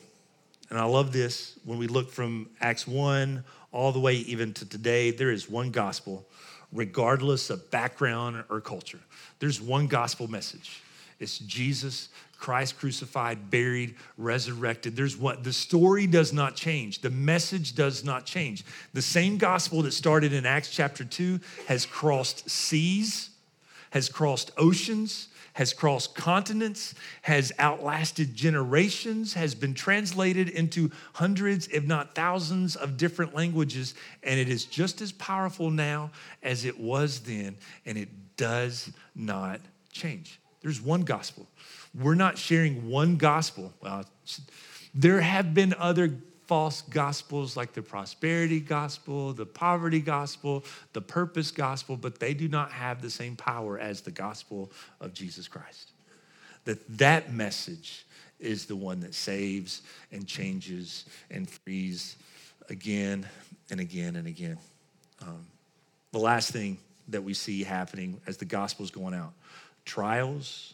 And 0.72 0.80
I 0.80 0.86
love 0.86 1.14
this 1.14 1.60
when 1.66 1.78
we 1.78 1.86
look 1.86 2.10
from 2.10 2.50
Acts 2.60 2.88
1 2.88 3.44
all 3.72 3.92
the 3.92 4.00
way 4.00 4.16
even 4.16 4.54
to 4.54 4.66
today, 4.66 5.12
there 5.12 5.30
is 5.30 5.48
one 5.48 5.70
gospel, 5.70 6.26
regardless 6.74 7.52
of 7.52 7.70
background 7.70 8.44
or 8.50 8.60
culture. 8.60 9.00
There's 9.40 9.62
one 9.62 9.86
gospel 9.86 10.28
message. 10.28 10.82
It's 11.20 11.38
Jesus 11.40 12.10
Christ 12.40 12.78
crucified, 12.80 13.52
buried, 13.52 13.96
resurrected. 14.18 14.96
There's 14.96 15.16
what 15.16 15.44
the 15.44 15.54
story 15.54 16.08
does 16.08 16.34
not 16.34 16.56
change. 16.56 17.02
The 17.02 17.10
message 17.10 17.76
does 17.76 18.04
not 18.04 18.26
change. 18.26 18.66
The 18.94 19.02
same 19.02 19.38
gospel 19.38 19.84
that 19.84 19.94
started 19.94 20.34
in 20.34 20.46
Acts 20.46 20.72
chapter 20.72 21.04
2 21.04 21.40
has 21.68 21.86
crossed 21.86 22.50
seas, 22.50 23.30
has 23.92 24.10
crossed 24.10 24.52
oceans, 24.58 25.28
has 25.54 25.74
crossed 25.74 26.14
continents, 26.14 26.94
has 27.24 27.52
outlasted 27.58 28.36
generations, 28.36 29.34
has 29.34 29.56
been 29.56 29.74
translated 29.74 30.50
into 30.50 30.92
hundreds, 31.14 31.68
if 31.70 31.84
not 31.84 32.14
thousands, 32.14 32.76
of 32.76 32.96
different 32.96 33.34
languages, 33.34 33.96
and 34.22 34.40
it 34.40 34.50
is 34.50 34.66
just 34.66 35.02
as 35.02 35.12
powerful 35.14 35.72
now 35.72 36.12
as 36.44 36.64
it 36.64 36.80
was 36.80 37.22
then, 37.22 37.58
and 37.88 37.98
it 37.98 38.10
does 38.38 38.92
not 39.16 39.60
change. 39.92 40.40
There's 40.62 40.80
one 40.80 41.02
gospel. 41.02 41.48
We're 42.00 42.16
not 42.16 42.38
sharing 42.38 42.88
one 42.88 43.16
gospel. 43.16 43.74
Well, 43.82 44.06
there 44.94 45.22
have 45.22 45.54
been 45.54 45.74
other 45.80 46.14
false 46.48 46.82
gospels 46.82 47.58
like 47.58 47.74
the 47.74 47.82
prosperity 47.82 48.60
gospel, 48.60 49.34
the 49.34 49.46
poverty 49.46 50.00
gospel, 50.00 50.64
the 50.94 51.02
purpose 51.02 51.52
gospel, 51.52 51.98
but 51.98 52.20
they 52.20 52.34
do 52.34 52.48
not 52.48 52.72
have 52.72 53.02
the 53.02 53.10
same 53.10 53.36
power 53.36 53.78
as 53.78 54.02
the 54.02 54.12
gospel 54.12 54.72
of 55.02 55.14
Jesus 55.14 55.48
Christ. 55.48 55.92
That 56.66 56.98
that 56.98 57.34
message 57.34 58.06
is 58.40 58.66
the 58.66 58.76
one 58.76 59.00
that 59.02 59.14
saves 59.14 59.82
and 60.12 60.28
changes 60.28 61.06
and 61.30 61.50
frees 61.50 62.16
again 62.70 63.28
and 63.70 63.80
again 63.80 64.16
and 64.16 64.28
again. 64.28 64.58
Um, 65.22 65.46
the 66.12 66.20
last 66.20 66.52
thing 66.52 66.78
that 67.10 67.24
we 67.24 67.34
see 67.34 67.64
happening 67.64 68.22
as 68.28 68.38
the 68.38 68.46
gospel 68.46 68.86
is 68.86 68.92
going 68.92 69.14
out 69.14 69.34
trials 69.86 70.74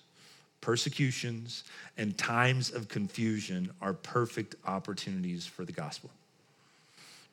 persecutions, 0.64 1.66
and 1.98 2.18
times 2.18 2.72
of 2.72 2.88
confusion 2.88 3.70
are 3.82 3.92
perfect 3.92 4.56
opportunities 4.66 5.46
for 5.46 5.66
the 5.66 5.74
gospel. 5.74 6.10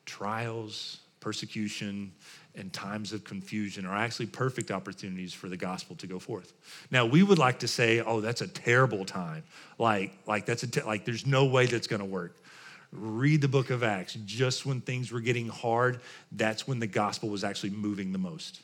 Trials, 0.05 0.99
persecution, 1.21 2.11
and 2.57 2.73
times 2.73 3.13
of 3.13 3.23
confusion 3.23 3.87
are 3.87 3.97
actually 3.97 4.27
perfect 4.27 4.73
opportunities 4.73 5.33
for 5.33 5.49
the 5.49 5.57
gospel 5.57 5.95
to 5.95 6.09
go 6.09 6.19
forth. 6.19 6.53
Now, 6.91 7.07
we 7.07 7.23
would 7.23 7.39
like 7.39 7.61
to 7.61 7.69
say, 7.69 8.01
"Oh, 8.01 8.21
that's 8.21 8.41
a 8.41 8.49
terrible 8.49 9.05
time." 9.05 9.45
Like 9.79 10.13
like 10.27 10.45
that's 10.45 10.65
a 10.65 10.67
te- 10.67 10.83
like 10.83 11.05
there's 11.05 11.25
no 11.25 11.45
way 11.45 11.67
that's 11.67 11.87
going 11.87 12.01
to 12.01 12.13
work. 12.21 12.35
Read 12.91 13.43
the 13.43 13.49
book 13.49 13.71
of 13.71 13.85
Acts. 13.85 14.15
Just 14.27 14.67
when 14.67 14.81
things 14.81 15.13
were 15.13 15.21
getting 15.21 15.47
hard, 15.47 16.01
that's 16.33 16.67
when 16.67 16.81
the 16.81 16.89
gospel 16.89 17.29
was 17.29 17.45
actually 17.45 17.71
moving 17.71 18.11
the 18.11 18.19
most 18.19 18.63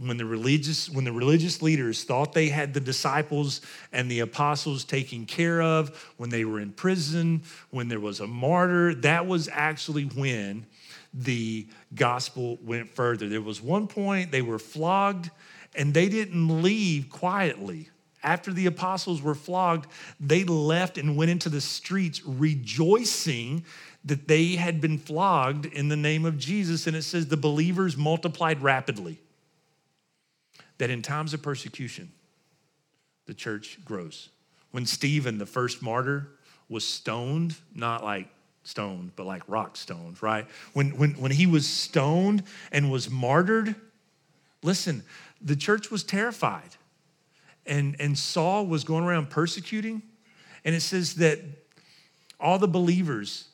when 0.00 0.16
the 0.16 0.24
religious 0.24 0.88
when 0.88 1.04
the 1.04 1.12
religious 1.12 1.60
leaders 1.60 2.04
thought 2.04 2.32
they 2.32 2.48
had 2.48 2.72
the 2.72 2.80
disciples 2.80 3.60
and 3.92 4.10
the 4.10 4.20
apostles 4.20 4.84
taken 4.84 5.26
care 5.26 5.60
of 5.60 5.90
when 6.16 6.30
they 6.30 6.44
were 6.44 6.60
in 6.60 6.72
prison 6.72 7.42
when 7.70 7.88
there 7.88 8.00
was 8.00 8.20
a 8.20 8.26
martyr 8.26 8.94
that 8.94 9.26
was 9.26 9.48
actually 9.52 10.04
when 10.04 10.64
the 11.12 11.66
gospel 11.94 12.56
went 12.62 12.88
further. 12.88 13.28
There 13.28 13.40
was 13.40 13.60
one 13.60 13.88
point 13.88 14.30
they 14.30 14.42
were 14.42 14.58
flogged 14.58 15.30
and 15.74 15.92
they 15.92 16.08
didn't 16.08 16.62
leave 16.62 17.10
quietly. 17.10 17.90
After 18.22 18.52
the 18.52 18.66
apostles 18.66 19.20
were 19.20 19.34
flogged 19.34 19.86
they 20.18 20.44
left 20.44 20.96
and 20.96 21.16
went 21.16 21.30
into 21.30 21.50
the 21.50 21.60
streets 21.60 22.24
rejoicing 22.24 23.64
that 24.06 24.28
they 24.28 24.56
had 24.56 24.80
been 24.80 24.96
flogged 24.96 25.66
in 25.66 25.88
the 25.88 25.96
name 25.96 26.24
of 26.24 26.38
Jesus. 26.38 26.86
And 26.86 26.96
it 26.96 27.02
says 27.02 27.26
the 27.26 27.36
believers 27.36 27.98
multiplied 27.98 28.62
rapidly 28.62 29.20
that 30.80 30.90
in 30.90 31.00
times 31.00 31.32
of 31.32 31.40
persecution, 31.40 32.10
the 33.26 33.34
church 33.34 33.78
grows. 33.84 34.28
When 34.72 34.84
Stephen, 34.84 35.38
the 35.38 35.46
first 35.46 35.80
martyr, 35.80 36.28
was 36.68 36.84
stoned, 36.84 37.54
not 37.74 38.04
like 38.04 38.28
stoned, 38.64 39.12
but 39.16 39.24
like 39.26 39.42
rock 39.48 39.76
stoned, 39.76 40.22
right? 40.22 40.46
When, 40.72 40.90
when, 40.98 41.12
when 41.12 41.30
he 41.30 41.46
was 41.46 41.66
stoned 41.68 42.42
and 42.70 42.90
was 42.90 43.08
martyred, 43.08 43.74
Listen, 44.62 45.02
the 45.40 45.56
church 45.56 45.90
was 45.90 46.02
terrified, 46.02 46.76
and, 47.66 47.96
and 47.98 48.18
Saul 48.18 48.66
was 48.66 48.84
going 48.84 49.04
around 49.04 49.30
persecuting. 49.30 50.02
And 50.64 50.74
it 50.74 50.82
says 50.82 51.14
that 51.14 51.40
all 52.38 52.58
the 52.58 52.68
believers, 52.68 53.48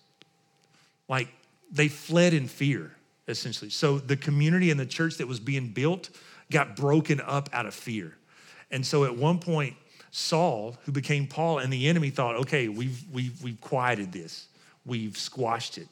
like, 1.09 1.29
they 1.71 1.89
fled 1.89 2.35
in 2.35 2.49
fear, 2.49 2.97
essentially. 3.29 3.71
So 3.71 3.99
the 3.99 4.17
community 4.17 4.71
and 4.71 4.81
the 4.81 4.87
church 4.87 5.17
that 5.19 5.29
was 5.29 5.39
being 5.39 5.69
built 5.69 6.11
got 6.51 6.77
broken 6.77 7.21
up 7.21 7.49
out 7.53 7.67
of 7.67 7.75
fear. 7.75 8.17
And 8.71 8.85
so 8.85 9.05
at 9.05 9.17
one 9.17 9.39
point, 9.39 9.77
Saul, 10.11 10.77
who 10.85 10.93
became 10.93 11.27
Paul, 11.27 11.59
and 11.59 11.73
the 11.73 11.89
enemy 11.89 12.11
thought, 12.11 12.37
okay, 12.37 12.69
we've, 12.69 13.03
we've, 13.13 13.43
we've 13.43 13.61
quieted 13.61 14.13
this, 14.13 14.49
we've 14.85 15.17
squashed 15.17 15.79
it. 15.79 15.89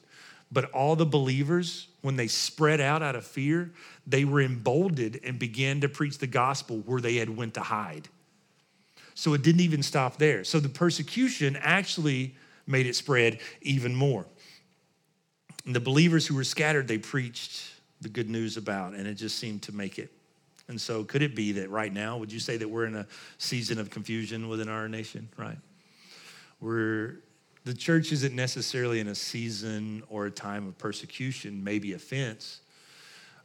But 0.51 0.71
all 0.71 0.95
the 0.95 1.05
believers, 1.05 1.87
when 2.01 2.15
they 2.15 2.27
spread 2.27 2.79
out 2.79 3.01
out 3.01 3.15
of 3.15 3.25
fear, 3.25 3.71
they 4.07 4.25
were 4.25 4.41
emboldened 4.41 5.19
and 5.23 5.37
began 5.37 5.81
to 5.81 5.89
preach 5.89 6.17
the 6.17 6.27
gospel 6.27 6.77
where 6.85 7.01
they 7.01 7.15
had 7.15 7.35
went 7.35 7.55
to 7.55 7.61
hide. 7.61 8.07
So 9.15 9.33
it 9.33 9.41
didn't 9.41 9.61
even 9.61 9.81
stop 9.81 10.17
there. 10.17 10.43
So 10.43 10.59
the 10.59 10.69
persecution 10.69 11.57
actually 11.61 12.35
made 12.67 12.85
it 12.85 12.95
spread 12.95 13.39
even 13.61 13.95
more. 13.95 14.25
And 15.65 15.75
the 15.75 15.79
believers 15.79 16.27
who 16.27 16.35
were 16.35 16.43
scattered, 16.43 16.87
they 16.87 16.97
preached 16.97 17.63
the 18.01 18.09
good 18.09 18.29
news 18.29 18.57
about, 18.57 18.93
and 18.93 19.07
it 19.07 19.15
just 19.15 19.39
seemed 19.39 19.63
to 19.63 19.71
make 19.71 19.97
it. 19.97 20.11
And 20.67 20.81
so, 20.81 21.03
could 21.03 21.21
it 21.21 21.35
be 21.35 21.51
that 21.53 21.69
right 21.69 21.93
now, 21.93 22.17
would 22.17 22.31
you 22.31 22.39
say 22.39 22.57
that 22.57 22.67
we're 22.67 22.85
in 22.85 22.95
a 22.95 23.05
season 23.37 23.79
of 23.79 23.89
confusion 23.89 24.47
within 24.49 24.67
our 24.67 24.89
nation, 24.89 25.29
right? 25.37 25.57
We're, 26.59 27.19
the 27.65 27.73
church 27.73 28.11
isn't 28.11 28.35
necessarily 28.35 28.99
in 28.99 29.07
a 29.07 29.15
season 29.15 30.03
or 30.09 30.25
a 30.25 30.31
time 30.31 30.67
of 30.67 30.77
persecution, 30.77 31.63
maybe 31.63 31.93
offense, 31.93 32.61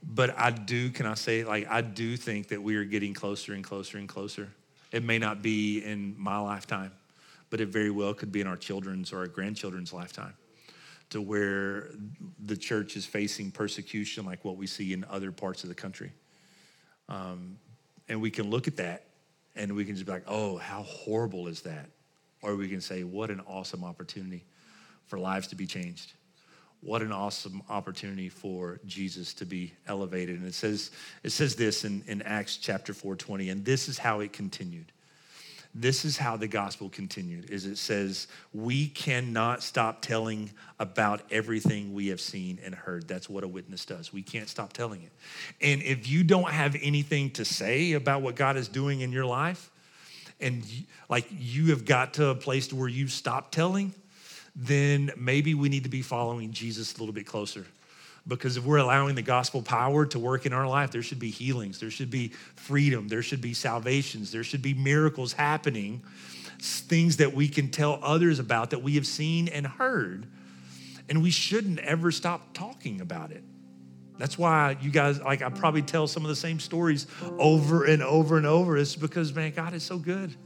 but 0.03 0.37
I 0.39 0.51
do, 0.51 0.91
can 0.91 1.07
I 1.07 1.15
say, 1.15 1.45
like, 1.45 1.67
I 1.71 1.83
do 1.83 2.17
think 2.17 2.49
that 2.49 2.63
we 2.63 2.77
are 2.77 2.85
getting 2.85 3.13
closer 3.13 3.53
and 3.53 3.63
closer 3.63 3.99
and 3.99 4.09
closer. 4.09 4.49
It 4.93 5.05
may 5.05 5.19
not 5.19 5.43
be 5.43 5.85
in 5.85 6.15
my 6.19 6.39
lifetime, 6.39 6.93
but 7.51 7.61
it 7.61 7.69
very 7.69 7.91
well 7.91 8.15
could 8.15 8.33
be 8.33 8.41
in 8.41 8.47
our 8.47 8.57
children's 8.57 9.13
or 9.13 9.19
our 9.19 9.27
grandchildren's 9.27 9.93
lifetime 9.93 10.35
to 11.11 11.21
where 11.21 11.91
the 12.47 12.57
church 12.57 12.97
is 12.97 13.05
facing 13.05 13.51
persecution 13.51 14.25
like 14.25 14.45
what 14.45 14.57
we 14.57 14.67
see 14.67 14.93
in 14.93 15.05
other 15.11 15.33
parts 15.33 15.65
of 15.65 15.69
the 15.69 15.75
country. 15.75 16.13
Um, 17.11 17.59
and 18.09 18.21
we 18.21 18.31
can 18.31 18.49
look 18.49 18.69
at 18.69 18.77
that 18.77 19.05
and 19.57 19.75
we 19.75 19.85
can 19.85 19.95
just 19.95 20.07
be 20.07 20.13
like, 20.13 20.25
oh, 20.27 20.57
how 20.57 20.83
horrible 20.83 21.49
is 21.49 21.63
that? 21.63 21.91
Or 22.43 22.57
we 22.57 22.69
can 22.69 22.81
say, 22.81 23.05
what 23.05 23.31
an 23.31 23.41
awesome 23.47 23.85
opportunity 23.85 24.45
for 25.07 25.19
lives 25.19 25.49
to 25.49 25.57
be 25.57 25.67
changed. 25.67 26.13
What 26.81 27.03
an 27.03 27.13
awesome 27.13 27.63
opportunity 27.69 28.31
for 28.31 28.81
Jesus 28.87 29.35
to 29.35 29.45
be 29.45 29.75
elevated. 29.87 30.39
And 30.39 30.47
it 30.47 30.55
says, 30.55 30.93
it 31.23 31.31
says 31.31 31.55
this 31.57 31.85
in, 31.85 32.03
in 32.07 32.23
Acts 32.23 32.57
chapter 32.57 32.95
420, 32.95 33.51
and 33.51 33.65
this 33.65 33.89
is 33.89 33.99
how 33.99 34.21
it 34.21 34.33
continued 34.33 34.93
this 35.75 36.05
is 36.05 36.17
how 36.17 36.37
the 36.37 36.49
gospel 36.49 36.89
continued 36.89 37.49
is 37.49 37.65
it 37.65 37.79
says 37.79 38.27
we 38.53 38.89
cannot 38.89 39.63
stop 39.63 40.03
telling 40.03 40.51
about 40.81 41.23
everything 41.31 41.95
we 41.95 42.09
have 42.09 42.21
seen 42.21 42.59
and 42.65 42.75
heard. 42.75 43.07
That's 43.07 43.31
what 43.31 43.45
a 43.45 43.49
witness 43.49 43.85
does. 43.85 44.13
We 44.13 44.23
can't 44.23 44.49
stop 44.49 44.73
telling 44.73 45.03
it. 45.03 45.13
And 45.61 45.83
if 45.83 46.09
you 46.09 46.25
don't 46.25 46.51
have 46.51 46.77
anything 46.81 47.31
to 47.33 47.45
say 47.45 47.93
about 47.93 48.23
what 48.23 48.35
god 48.35 48.57
is 48.57 48.69
doing 48.69 49.01
in 49.01 49.13
your 49.13 49.27
life 49.27 49.71
and 50.41 50.65
like 51.09 51.27
you 51.31 51.67
have 51.71 51.85
got 51.85 52.15
to 52.15 52.29
a 52.29 52.35
place 52.35 52.73
where 52.73 52.89
you 52.89 53.07
stop 53.09 53.51
telling 53.53 53.95
then 54.57 55.11
maybe 55.17 55.55
we 55.55 55.69
need 55.69 55.85
to 55.85 55.91
be 55.91 56.03
following 56.03 56.51
jesus 56.53 56.97
a 56.97 56.99
little 56.99 57.15
bit 57.15 57.27
closer 57.27 57.67
because 58.27 58.57
if 58.57 58.65
we're 58.65 58.79
allowing 58.79 59.15
the 59.15 59.23
gospel 59.23 59.63
power 59.63 60.07
to 60.07 60.19
work 60.19 60.47
in 60.47 60.53
our 60.53 60.67
life, 60.67 60.91
there 60.91 61.03
should 61.03 61.19
be 61.19 61.31
healings, 61.31 61.81
there 61.81 61.91
should 61.91 62.11
be 62.11 62.29
freedom, 62.57 63.09
there 63.09 63.23
should 63.23 63.41
be 63.41 63.55
salvations, 63.55 64.31
there 64.31 64.45
should 64.45 64.63
be 64.63 64.75
miracles 64.75 65.33
happening, 65.33 66.03
things 66.61 67.17
that 67.19 67.35
we 67.35 67.49
can 67.49 67.71
tell 67.71 67.99
others 68.03 68.39
about 68.39 68.71
that 68.71 68.83
we 68.83 68.95
have 68.95 69.07
seen 69.07 69.49
and 69.49 69.67
heard. 69.67 70.27
And 71.09 71.23
we 71.23 71.31
shouldn't 71.31 71.81
ever 71.81 72.13
stop 72.13 72.55
talking 72.55 73.01
about 73.01 73.33
it. 73.33 73.43
That's 74.19 74.39
why 74.39 74.77
you 74.81 74.91
guys, 74.91 75.19
like, 75.21 75.43
I 75.43 75.49
probably 75.49 75.83
tell 75.83 76.07
some 76.07 76.25
of 76.25 76.29
the 76.29 76.37
same 76.37 76.61
stories 76.61 77.07
over 77.39 77.85
and 77.85 78.03
over 78.03 78.37
and 78.37 78.47
over. 78.47 78.77
It's 78.77 78.95
because, 78.95 79.35
man, 79.35 79.53
God 79.53 79.73
is 79.73 79.83
so 79.83 79.99
good 79.99 80.37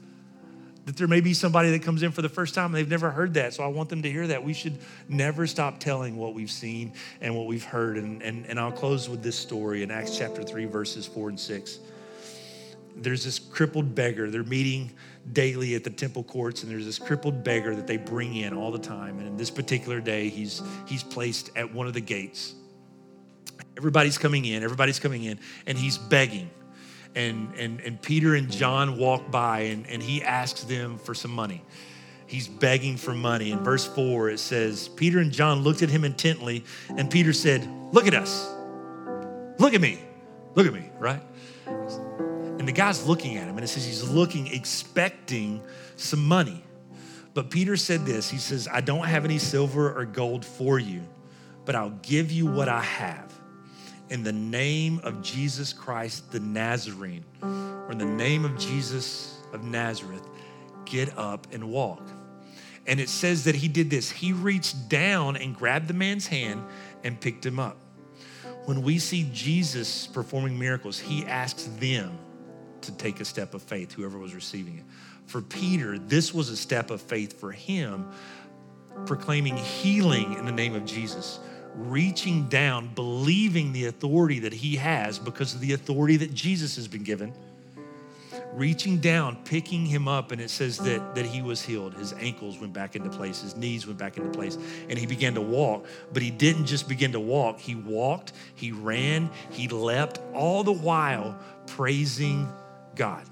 that 0.84 0.96
there 0.96 1.08
may 1.08 1.20
be 1.20 1.32
somebody 1.32 1.70
that 1.70 1.82
comes 1.82 2.02
in 2.02 2.12
for 2.12 2.22
the 2.22 2.28
first 2.28 2.54
time 2.54 2.66
and 2.66 2.74
they've 2.74 2.88
never 2.88 3.10
heard 3.10 3.34
that. 3.34 3.54
So 3.54 3.64
I 3.64 3.68
want 3.68 3.88
them 3.88 4.02
to 4.02 4.10
hear 4.10 4.26
that. 4.26 4.44
We 4.44 4.52
should 4.52 4.78
never 5.08 5.46
stop 5.46 5.80
telling 5.80 6.16
what 6.16 6.34
we've 6.34 6.50
seen 6.50 6.92
and 7.20 7.34
what 7.34 7.46
we've 7.46 7.64
heard. 7.64 7.96
And, 7.96 8.22
and, 8.22 8.46
and 8.46 8.60
I'll 8.60 8.72
close 8.72 9.08
with 9.08 9.22
this 9.22 9.38
story 9.38 9.82
in 9.82 9.90
Acts 9.90 10.18
chapter 10.18 10.42
3, 10.42 10.66
verses 10.66 11.06
4 11.06 11.30
and 11.30 11.40
6. 11.40 11.78
There's 12.96 13.24
this 13.24 13.38
crippled 13.38 13.94
beggar. 13.94 14.30
They're 14.30 14.44
meeting 14.44 14.92
daily 15.32 15.74
at 15.74 15.82
the 15.82 15.90
temple 15.90 16.22
courts, 16.22 16.62
and 16.62 16.70
there's 16.70 16.84
this 16.84 16.98
crippled 16.98 17.42
beggar 17.42 17.74
that 17.74 17.86
they 17.86 17.96
bring 17.96 18.36
in 18.36 18.54
all 18.54 18.70
the 18.70 18.78
time. 18.78 19.18
And 19.18 19.26
in 19.26 19.36
this 19.36 19.50
particular 19.50 20.00
day, 20.00 20.28
he's, 20.28 20.62
he's 20.86 21.02
placed 21.02 21.50
at 21.56 21.72
one 21.72 21.88
of 21.88 21.94
the 21.94 22.00
gates. 22.00 22.54
Everybody's 23.76 24.18
coming 24.18 24.44
in, 24.44 24.62
everybody's 24.62 25.00
coming 25.00 25.24
in, 25.24 25.40
and 25.66 25.76
he's 25.76 25.98
begging 25.98 26.50
and, 27.14 27.54
and, 27.54 27.80
and 27.80 28.00
Peter 28.00 28.34
and 28.34 28.50
John 28.50 28.98
walk 28.98 29.30
by 29.30 29.60
and, 29.60 29.86
and 29.86 30.02
he 30.02 30.22
asks 30.22 30.64
them 30.64 30.98
for 30.98 31.14
some 31.14 31.30
money. 31.30 31.62
He's 32.26 32.48
begging 32.48 32.96
for 32.96 33.14
money. 33.14 33.52
In 33.52 33.62
verse 33.62 33.86
4, 33.86 34.30
it 34.30 34.40
says, 34.40 34.88
Peter 34.88 35.18
and 35.18 35.30
John 35.30 35.60
looked 35.60 35.82
at 35.82 35.90
him 35.90 36.04
intently, 36.04 36.64
and 36.96 37.10
Peter 37.10 37.32
said, 37.32 37.68
Look 37.92 38.06
at 38.06 38.14
us. 38.14 38.50
Look 39.58 39.74
at 39.74 39.80
me. 39.80 40.00
Look 40.54 40.66
at 40.66 40.72
me, 40.72 40.90
right? 40.98 41.20
And 41.66 42.66
the 42.66 42.72
guy's 42.72 43.06
looking 43.06 43.36
at 43.36 43.46
him, 43.46 43.56
and 43.56 43.64
it 43.64 43.68
says 43.68 43.84
he's 43.84 44.02
looking, 44.02 44.48
expecting 44.48 45.62
some 45.96 46.24
money. 46.24 46.64
But 47.34 47.50
Peter 47.50 47.76
said 47.76 48.06
this 48.06 48.30
He 48.30 48.38
says, 48.38 48.68
I 48.72 48.80
don't 48.80 49.06
have 49.06 49.24
any 49.24 49.38
silver 49.38 49.96
or 49.96 50.04
gold 50.04 50.44
for 50.44 50.78
you, 50.78 51.02
but 51.64 51.76
I'll 51.76 51.98
give 52.02 52.32
you 52.32 52.46
what 52.46 52.68
I 52.68 52.80
have 52.80 53.32
in 54.10 54.22
the 54.22 54.32
name 54.32 55.00
of 55.02 55.22
Jesus 55.22 55.72
Christ 55.72 56.30
the 56.30 56.40
Nazarene, 56.40 57.24
or 57.42 57.92
in 57.92 57.98
the 57.98 58.04
name 58.04 58.44
of 58.44 58.58
Jesus 58.58 59.38
of 59.52 59.64
Nazareth, 59.64 60.26
get 60.84 61.16
up 61.16 61.46
and 61.52 61.70
walk. 61.70 62.02
And 62.86 63.00
it 63.00 63.08
says 63.08 63.44
that 63.44 63.54
he 63.54 63.68
did 63.68 63.88
this. 63.88 64.10
He 64.10 64.32
reached 64.32 64.88
down 64.88 65.36
and 65.36 65.56
grabbed 65.56 65.88
the 65.88 65.94
man's 65.94 66.26
hand 66.26 66.62
and 67.02 67.18
picked 67.18 67.44
him 67.44 67.58
up. 67.58 67.78
When 68.66 68.82
we 68.82 68.98
see 68.98 69.28
Jesus 69.32 70.06
performing 70.06 70.58
miracles, 70.58 70.98
he 70.98 71.24
asks 71.24 71.64
them 71.78 72.18
to 72.82 72.92
take 72.92 73.20
a 73.20 73.24
step 73.24 73.54
of 73.54 73.62
faith, 73.62 73.92
whoever 73.92 74.18
was 74.18 74.34
receiving 74.34 74.78
it. 74.78 74.84
For 75.26 75.40
Peter, 75.40 75.98
this 75.98 76.34
was 76.34 76.50
a 76.50 76.56
step 76.56 76.90
of 76.90 77.00
faith 77.00 77.40
for 77.40 77.52
him, 77.52 78.10
proclaiming 79.06 79.56
healing 79.56 80.34
in 80.34 80.44
the 80.44 80.52
name 80.52 80.74
of 80.74 80.84
Jesus 80.84 81.40
reaching 81.74 82.48
down, 82.48 82.88
believing 82.94 83.72
the 83.72 83.86
authority 83.86 84.40
that 84.40 84.52
he 84.52 84.76
has 84.76 85.18
because 85.18 85.54
of 85.54 85.60
the 85.60 85.72
authority 85.72 86.16
that 86.18 86.32
Jesus 86.32 86.76
has 86.76 86.88
been 86.88 87.02
given. 87.02 87.32
Reaching 88.52 88.98
down, 88.98 89.36
picking 89.44 89.84
him 89.84 90.06
up, 90.06 90.30
and 90.30 90.40
it 90.40 90.48
says 90.48 90.78
that, 90.78 91.16
that 91.16 91.26
he 91.26 91.42
was 91.42 91.60
healed. 91.60 91.94
His 91.94 92.12
ankles 92.14 92.58
went 92.60 92.72
back 92.72 92.94
into 92.94 93.10
place, 93.10 93.42
his 93.42 93.56
knees 93.56 93.84
went 93.84 93.98
back 93.98 94.16
into 94.16 94.30
place, 94.30 94.56
and 94.88 94.96
he 94.96 95.06
began 95.06 95.34
to 95.34 95.40
walk. 95.40 95.86
But 96.12 96.22
he 96.22 96.30
didn't 96.30 96.66
just 96.66 96.88
begin 96.88 97.12
to 97.12 97.20
walk, 97.20 97.58
he 97.58 97.74
walked, 97.74 98.32
he 98.54 98.70
ran, 98.70 99.30
he 99.50 99.66
leapt, 99.66 100.20
all 100.32 100.62
the 100.62 100.72
while 100.72 101.36
praising 101.66 102.48
God. 102.94 103.24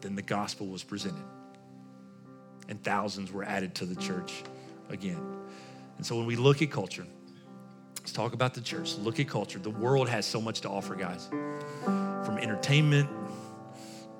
Then 0.00 0.14
the 0.14 0.22
gospel 0.22 0.68
was 0.68 0.84
presented, 0.84 1.24
and 2.68 2.82
thousands 2.82 3.32
were 3.32 3.42
added 3.42 3.74
to 3.76 3.86
the 3.86 3.96
church 3.96 4.44
again. 4.88 5.20
And 6.00 6.06
so 6.06 6.16
when 6.16 6.24
we 6.24 6.34
look 6.34 6.62
at 6.62 6.70
culture, 6.70 7.06
let's 7.98 8.10
talk 8.10 8.32
about 8.32 8.54
the 8.54 8.62
church. 8.62 8.94
Look 8.96 9.20
at 9.20 9.28
culture. 9.28 9.58
The 9.58 9.68
world 9.68 10.08
has 10.08 10.24
so 10.24 10.40
much 10.40 10.62
to 10.62 10.70
offer, 10.70 10.94
guys. 10.94 11.28
From 11.84 12.38
entertainment 12.38 13.10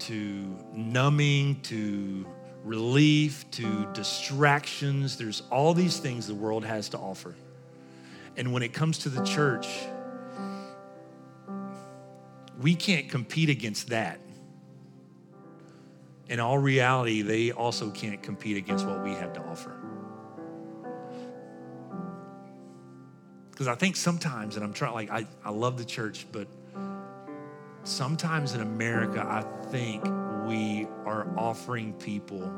to 0.01 0.59
numbing 0.75 1.63
to 1.63 2.27
relief 2.65 3.51
to 3.53 3.91
distractions. 3.95 5.17
There's 5.17 5.43
all 5.51 5.73
these 5.73 5.99
things 5.99 6.27
the 6.27 6.35
world 6.35 6.67
has 6.67 6.91
to 6.91 6.99
offer. 6.99 7.35
And 8.37 8.53
when 8.53 8.63
it 8.63 8.75
comes 8.75 8.99
to 8.99 9.09
the 9.09 9.25
church, 9.25 9.67
we 12.61 12.75
can't 12.75 13.09
compete 13.09 13.49
against 13.49 13.89
that. 13.89 14.21
In 16.29 16.41
all 16.41 16.59
reality, 16.59 17.23
they 17.23 17.53
also 17.53 17.91
can't 17.91 18.23
compete 18.23 18.59
against 18.59 18.87
what 18.87 19.03
we 19.03 19.13
have 19.13 19.33
to 19.33 19.41
offer. 19.41 19.80
Because 23.61 23.77
I 23.77 23.79
think 23.79 23.95
sometimes, 23.95 24.57
and 24.57 24.65
I'm 24.65 24.73
trying, 24.73 24.95
like, 24.95 25.11
I, 25.11 25.27
I 25.45 25.51
love 25.51 25.77
the 25.77 25.85
church, 25.85 26.25
but 26.33 26.49
sometimes 27.85 28.55
in 28.55 28.63
America, 28.63 29.21
I 29.21 29.43
think 29.67 30.03
we 30.47 30.89
are 31.05 31.29
offering 31.37 31.93
people 31.93 32.51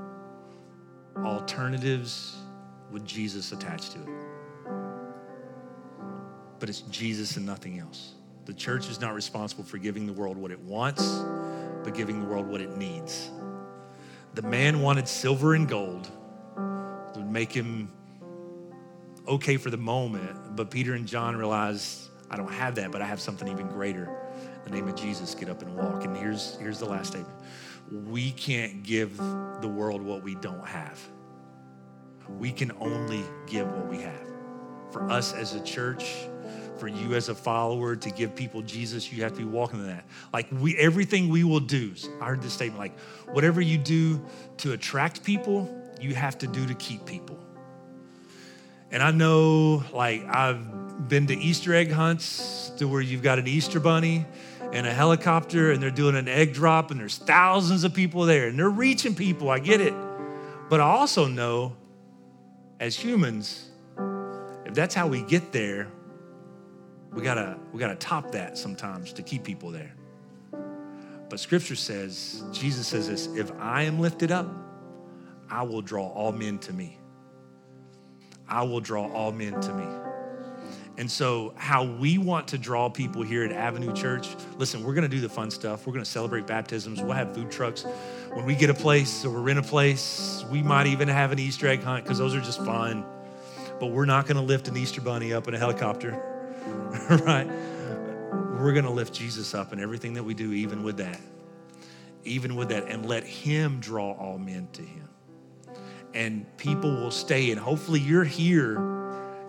alternatives 1.16 2.36
with 2.92 3.04
Jesus 3.04 3.50
attached 3.50 3.94
to 3.94 3.98
it. 3.98 4.08
But 6.60 6.68
it's 6.68 6.82
Jesus 6.82 7.36
and 7.36 7.44
nothing 7.44 7.80
else. 7.80 8.12
The 8.44 8.54
church 8.54 8.88
is 8.88 9.00
not 9.00 9.12
responsible 9.12 9.64
for 9.64 9.78
giving 9.78 10.06
the 10.06 10.12
world 10.12 10.36
what 10.36 10.52
it 10.52 10.60
wants, 10.60 11.24
but 11.82 11.94
giving 11.94 12.20
the 12.20 12.26
world 12.26 12.46
what 12.46 12.60
it 12.60 12.76
needs. 12.76 13.28
The 14.34 14.42
man 14.42 14.80
wanted 14.80 15.08
silver 15.08 15.54
and 15.54 15.68
gold 15.68 16.08
that 16.54 17.16
would 17.16 17.28
make 17.28 17.50
him 17.50 17.90
okay 19.26 19.56
for 19.56 19.70
the 19.70 19.76
moment, 19.76 20.56
but 20.56 20.70
Peter 20.70 20.94
and 20.94 21.06
John 21.06 21.36
realized, 21.36 22.10
I 22.30 22.36
don't 22.36 22.52
have 22.52 22.74
that, 22.76 22.90
but 22.90 23.02
I 23.02 23.06
have 23.06 23.20
something 23.20 23.48
even 23.48 23.68
greater. 23.68 24.04
In 24.64 24.72
the 24.72 24.78
name 24.78 24.88
of 24.88 24.94
Jesus, 24.94 25.34
get 25.34 25.48
up 25.48 25.62
and 25.62 25.74
walk. 25.76 26.04
And 26.04 26.16
here's, 26.16 26.56
here's 26.56 26.78
the 26.78 26.86
last 26.86 27.08
statement 27.08 27.38
we 27.90 28.30
can't 28.32 28.82
give 28.82 29.16
the 29.18 29.68
world 29.68 30.00
what 30.00 30.22
we 30.22 30.34
don't 30.36 30.66
have. 30.66 30.98
We 32.38 32.52
can 32.52 32.72
only 32.80 33.22
give 33.46 33.70
what 33.70 33.88
we 33.88 33.98
have. 33.98 34.32
For 34.92 35.10
us 35.10 35.34
as 35.34 35.54
a 35.54 35.60
church, 35.62 36.26
for 36.78 36.88
you 36.88 37.14
as 37.14 37.28
a 37.28 37.34
follower 37.34 37.96
to 37.96 38.10
give 38.10 38.34
people 38.34 38.62
Jesus, 38.62 39.12
you 39.12 39.22
have 39.22 39.32
to 39.32 39.38
be 39.38 39.44
walking 39.44 39.80
in 39.80 39.86
that. 39.86 40.04
Like 40.32 40.48
we 40.50 40.76
everything 40.76 41.28
we 41.28 41.44
will 41.44 41.60
do. 41.60 41.94
I 42.20 42.26
heard 42.26 42.42
this 42.42 42.52
statement 42.52 42.78
like 42.78 42.98
whatever 43.30 43.60
you 43.60 43.78
do 43.78 44.24
to 44.58 44.72
attract 44.72 45.22
people, 45.22 45.70
you 46.00 46.14
have 46.14 46.38
to 46.38 46.46
do 46.46 46.66
to 46.66 46.74
keep 46.74 47.04
people. 47.04 47.41
And 48.92 49.02
I 49.02 49.10
know 49.10 49.82
like 49.92 50.22
I've 50.28 51.08
been 51.08 51.26
to 51.28 51.34
Easter 51.34 51.74
egg 51.74 51.90
hunts 51.90 52.70
to 52.76 52.86
where 52.86 53.00
you've 53.00 53.22
got 53.22 53.38
an 53.38 53.48
Easter 53.48 53.80
bunny 53.80 54.26
and 54.72 54.86
a 54.86 54.92
helicopter 54.92 55.72
and 55.72 55.82
they're 55.82 55.90
doing 55.90 56.14
an 56.14 56.28
egg 56.28 56.52
drop 56.52 56.90
and 56.90 57.00
there's 57.00 57.16
thousands 57.16 57.84
of 57.84 57.94
people 57.94 58.26
there 58.26 58.48
and 58.48 58.58
they're 58.58 58.68
reaching 58.68 59.14
people. 59.14 59.50
I 59.50 59.58
get 59.58 59.80
it. 59.80 59.94
But 60.68 60.80
I 60.80 60.84
also 60.84 61.26
know 61.26 61.74
as 62.80 62.94
humans, 62.94 63.70
if 64.66 64.74
that's 64.74 64.94
how 64.94 65.06
we 65.06 65.22
get 65.22 65.52
there, 65.52 65.88
we 67.12 67.22
gotta 67.22 67.58
we 67.72 67.80
gotta 67.80 67.96
top 67.96 68.32
that 68.32 68.58
sometimes 68.58 69.12
to 69.14 69.22
keep 69.22 69.42
people 69.42 69.70
there. 69.70 69.94
But 71.30 71.40
scripture 71.40 71.76
says, 71.76 72.42
Jesus 72.52 72.86
says 72.86 73.08
this, 73.08 73.26
if 73.28 73.50
I 73.58 73.84
am 73.84 74.00
lifted 74.00 74.30
up, 74.30 74.46
I 75.48 75.62
will 75.62 75.80
draw 75.80 76.08
all 76.08 76.32
men 76.32 76.58
to 76.58 76.74
me. 76.74 76.98
I 78.52 78.64
will 78.64 78.80
draw 78.80 79.10
all 79.10 79.32
men 79.32 79.58
to 79.62 79.72
me. 79.72 79.86
And 80.98 81.10
so, 81.10 81.54
how 81.56 81.84
we 81.84 82.18
want 82.18 82.48
to 82.48 82.58
draw 82.58 82.90
people 82.90 83.22
here 83.22 83.44
at 83.44 83.50
Avenue 83.50 83.94
Church, 83.94 84.28
listen, 84.58 84.84
we're 84.84 84.92
gonna 84.92 85.08
do 85.08 85.20
the 85.20 85.28
fun 85.28 85.50
stuff. 85.50 85.86
We're 85.86 85.94
gonna 85.94 86.04
celebrate 86.04 86.46
baptisms. 86.46 87.00
We'll 87.00 87.12
have 87.12 87.34
food 87.34 87.50
trucks. 87.50 87.86
When 88.34 88.44
we 88.44 88.54
get 88.54 88.68
a 88.68 88.74
place 88.74 89.24
or 89.24 89.30
we're 89.30 89.48
in 89.48 89.56
a 89.56 89.62
place, 89.62 90.44
we 90.50 90.62
might 90.62 90.86
even 90.86 91.08
have 91.08 91.32
an 91.32 91.38
Easter 91.38 91.66
egg 91.66 91.82
hunt 91.82 92.04
because 92.04 92.18
those 92.18 92.34
are 92.34 92.42
just 92.42 92.62
fun. 92.62 93.06
But 93.80 93.86
we're 93.86 94.04
not 94.04 94.26
gonna 94.26 94.42
lift 94.42 94.68
an 94.68 94.76
Easter 94.76 95.00
bunny 95.00 95.32
up 95.32 95.48
in 95.48 95.54
a 95.54 95.58
helicopter, 95.58 96.10
right? 97.24 97.46
We're 98.60 98.74
gonna 98.74 98.92
lift 98.92 99.14
Jesus 99.14 99.54
up 99.54 99.72
in 99.72 99.80
everything 99.80 100.12
that 100.14 100.24
we 100.24 100.34
do, 100.34 100.52
even 100.52 100.82
with 100.82 100.98
that. 100.98 101.18
Even 102.24 102.54
with 102.54 102.68
that, 102.68 102.86
and 102.86 103.06
let 103.06 103.24
Him 103.24 103.80
draw 103.80 104.12
all 104.12 104.36
men 104.38 104.68
to 104.74 104.82
Him. 104.82 105.08
And 106.14 106.44
people 106.58 106.90
will 106.90 107.10
stay, 107.10 107.50
and 107.50 107.60
hopefully, 107.60 108.00
you're 108.00 108.24
here 108.24 108.92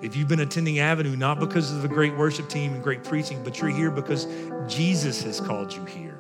if 0.04 0.18
you've 0.18 0.28
been 0.28 0.42
attending 0.42 0.80
Avenue, 0.80 1.16
not 1.16 1.40
because 1.40 1.72
of 1.72 1.82
the 1.82 1.88
great 1.88 2.14
worship 2.18 2.50
team 2.50 2.74
and 2.74 2.84
great 2.84 3.06
preaching, 3.06 3.42
but 3.42 3.62
you're 3.62 3.70
here 3.70 3.90
because 3.90 4.28
Jesus 4.68 5.24
has 5.24 5.40
called 5.40 5.74
you 5.74 5.86
here. 5.86 6.20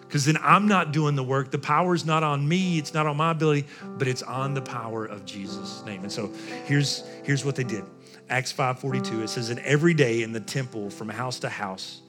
Because 0.00 0.24
then 0.24 0.38
I'm 0.40 0.66
not 0.66 0.90
doing 0.90 1.14
the 1.14 1.22
work. 1.22 1.50
The 1.50 1.58
power's 1.58 2.06
not 2.06 2.22
on 2.22 2.48
me, 2.48 2.78
it's 2.78 2.94
not 2.94 3.06
on 3.06 3.18
my 3.18 3.32
ability, 3.32 3.66
but 3.98 4.08
it's 4.08 4.22
on 4.22 4.54
the 4.54 4.62
power 4.62 5.04
of 5.04 5.26
Jesus' 5.26 5.84
name. 5.84 6.02
And 6.02 6.10
so 6.10 6.32
here's, 6.64 7.06
here's 7.24 7.44
what 7.44 7.56
they 7.56 7.64
did. 7.64 7.84
Acts 8.30 8.54
5:42, 8.54 9.22
it 9.22 9.28
says, 9.28 9.50
And 9.50 9.60
every 9.60 9.92
day 9.92 10.22
in 10.22 10.32
the 10.32 10.40
temple, 10.40 10.88
from 10.88 11.10
house 11.10 11.38
to 11.40 11.50
house, 11.50 12.00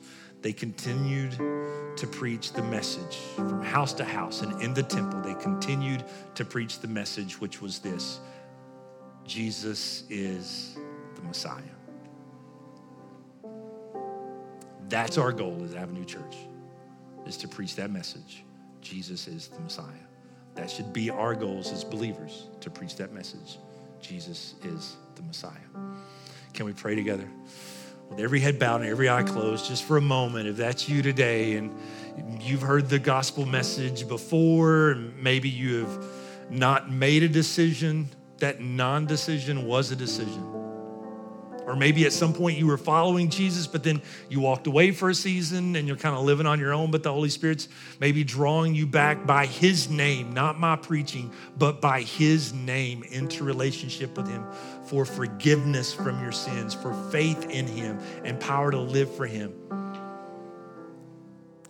they 0.42 0.54
continued 0.54 1.32
to 1.98 2.08
preach 2.08 2.54
the 2.54 2.64
message. 2.64 3.18
From 3.36 3.62
house 3.62 3.94
to 3.94 4.06
house 4.06 4.42
and 4.42 4.62
in 4.62 4.74
the 4.74 4.84
temple, 4.84 5.22
they 5.22 5.36
continued 5.36 6.06
to 6.36 6.46
preach 6.46 6.80
the 6.80 6.88
message, 6.88 7.40
which 7.42 7.62
was 7.62 7.80
this 7.80 8.20
Jesus 9.26 10.04
is 10.10 10.78
the 11.16 11.22
Messiah. 11.22 11.62
That's 14.88 15.18
our 15.18 15.32
goal 15.32 15.62
as 15.64 15.76
Avenue 15.76 16.06
Church, 16.06 16.36
is 17.28 17.38
to 17.38 17.48
preach 17.48 17.76
that 17.76 17.92
message. 17.92 18.44
Jesus 18.82 19.28
is 19.28 19.50
the 19.50 19.60
Messiah. 19.60 19.86
That 20.56 20.70
should 20.72 20.92
be 20.92 21.10
our 21.10 21.36
goals 21.36 21.72
as 21.72 21.84
believers, 21.84 22.48
to 22.62 22.70
preach 22.70 22.96
that 22.96 23.14
message. 23.14 23.60
Jesus 24.02 24.56
is 24.64 24.96
the 25.16 25.22
Messiah. 25.22 25.52
Can 26.54 26.66
we 26.66 26.74
pray 26.74 26.96
together? 26.96 27.30
With 28.10 28.20
every 28.20 28.40
head 28.40 28.58
bowed 28.58 28.82
and 28.82 28.90
every 28.90 29.08
eye 29.08 29.24
closed, 29.24 29.68
just 29.68 29.84
for 29.84 29.98
a 29.98 30.02
moment, 30.02 30.48
if 30.48 30.58
that's 30.58 30.90
you 30.90 31.02
today 31.02 31.58
and 31.58 31.76
you've 32.42 32.62
heard 32.62 32.90
the 32.90 33.00
gospel 33.00 33.46
message 33.46 34.08
before, 34.08 34.92
and 34.92 35.16
maybe 35.22 35.48
you 35.48 35.86
have 35.86 36.06
not 36.50 36.92
made 36.92 37.24
a 37.24 37.30
decision 37.30 38.10
that 38.40 38.62
non 38.62 39.06
decision 39.06 39.66
was 39.66 39.92
a 39.92 39.96
decision. 39.96 40.59
Or 41.70 41.76
maybe 41.76 42.04
at 42.06 42.14
some 42.14 42.34
point 42.34 42.58
you 42.58 42.66
were 42.66 42.80
following 42.80 43.30
Jesus, 43.30 43.68
but 43.68 43.84
then 43.84 44.02
you 44.28 44.40
walked 44.40 44.66
away 44.66 44.90
for 44.90 45.12
a 45.12 45.14
season 45.14 45.76
and 45.76 45.88
you're 45.88 45.98
kind 45.98 46.16
of 46.16 46.24
living 46.24 46.48
on 46.48 46.60
your 46.60 46.74
own, 46.74 46.90
but 46.90 47.04
the 47.04 47.14
Holy 47.14 47.30
Spirit's 47.30 47.68
maybe 48.00 48.24
drawing 48.24 48.74
you 48.74 48.88
back 48.88 49.28
by 49.28 49.46
His 49.46 49.88
name, 49.88 50.34
not 50.34 50.60
my 50.60 50.76
preaching, 50.76 51.32
but 51.60 51.80
by 51.80 52.02
His 52.02 52.54
name 52.54 53.04
into 53.04 53.44
relationship 53.44 54.18
with 54.18 54.28
Him 54.28 54.44
for 54.88 55.06
forgiveness 55.06 55.94
from 55.94 56.20
your 56.24 56.32
sins, 56.32 56.74
for 56.74 56.92
faith 57.12 57.48
in 57.52 57.68
Him, 57.68 58.00
and 58.24 58.40
power 58.40 58.72
to 58.72 58.80
live 58.80 59.14
for 59.14 59.28
Him. 59.28 59.54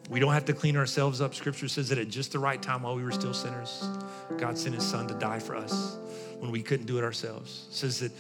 We 0.10 0.22
don't 0.22 0.32
have 0.32 0.46
to 0.46 0.54
clean 0.54 0.78
ourselves 0.78 1.20
up. 1.20 1.36
Scripture 1.36 1.68
says 1.68 1.90
that 1.90 1.98
at 1.98 2.08
just 2.08 2.32
the 2.32 2.40
right 2.40 2.62
time 2.62 2.84
while 2.84 2.96
we 2.96 3.04
were 3.04 3.12
still 3.12 3.34
sinners, 3.34 3.86
God 4.38 4.58
sent 4.58 4.76
His 4.76 4.88
Son 4.88 5.10
to 5.10 5.14
die 5.16 5.40
for 5.40 5.58
us 5.58 5.98
when 6.40 6.52
we 6.52 6.64
couldn't 6.64 6.86
do 6.86 6.98
it 6.98 7.04
ourselves. 7.04 7.68
It 7.70 7.76
says 7.76 8.00
that 8.00 8.14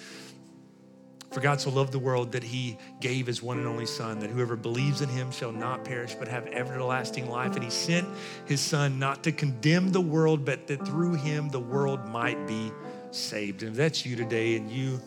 for 1.31 1.41
God 1.41 1.61
so 1.61 1.69
loved 1.69 1.91
the 1.91 1.99
world 1.99 2.31
that 2.31 2.43
he 2.43 2.77
gave 2.99 3.27
his 3.27 3.41
one 3.41 3.59
and 3.59 3.67
only 3.67 3.85
Son, 3.85 4.19
that 4.19 4.29
whoever 4.29 4.55
believes 4.55 5.01
in 5.01 5.09
him 5.09 5.31
shall 5.31 5.51
not 5.51 5.83
perish 5.83 6.15
but 6.15 6.27
have 6.27 6.47
everlasting 6.47 7.29
life. 7.29 7.53
And 7.55 7.63
he 7.63 7.69
sent 7.69 8.07
his 8.45 8.61
Son 8.61 8.97
not 8.97 9.23
to 9.23 9.31
condemn 9.31 9.91
the 9.91 10.01
world, 10.01 10.43
but 10.43 10.67
that 10.67 10.85
through 10.87 11.13
him 11.15 11.49
the 11.49 11.59
world 11.59 12.05
might 12.07 12.47
be 12.47 12.71
saved. 13.11 13.61
And 13.61 13.71
if 13.71 13.77
that's 13.77 14.05
you 14.05 14.15
today 14.15 14.55
and 14.55 14.71
you 14.71 14.99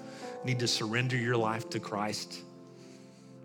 need 0.45 0.61
to 0.61 0.69
surrender 0.69 1.17
your 1.17 1.37
life 1.37 1.69
to 1.71 1.81
Christ 1.81 2.43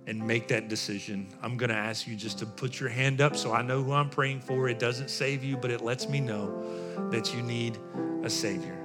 and 0.05 0.25
make 0.25 0.47
that 0.49 0.67
decision, 0.67 1.27
I'm 1.41 1.57
going 1.57 1.69
to 1.69 1.75
ask 1.75 2.07
you 2.07 2.15
just 2.15 2.39
to 2.39 2.45
put 2.45 2.79
your 2.79 2.89
hand 2.89 3.21
up 3.21 3.35
so 3.35 3.53
I 3.53 3.61
know 3.63 3.81
who 3.81 3.93
I'm 3.93 4.09
praying 4.09 4.41
for. 4.41 4.69
It 4.69 4.79
doesn't 4.79 5.09
save 5.09 5.43
you, 5.43 5.57
but 5.57 5.71
it 5.71 5.81
lets 5.81 6.07
me 6.07 6.19
know 6.19 7.09
that 7.09 7.33
you 7.33 7.41
need 7.41 7.77
a 8.23 8.29
Savior. 8.29 8.77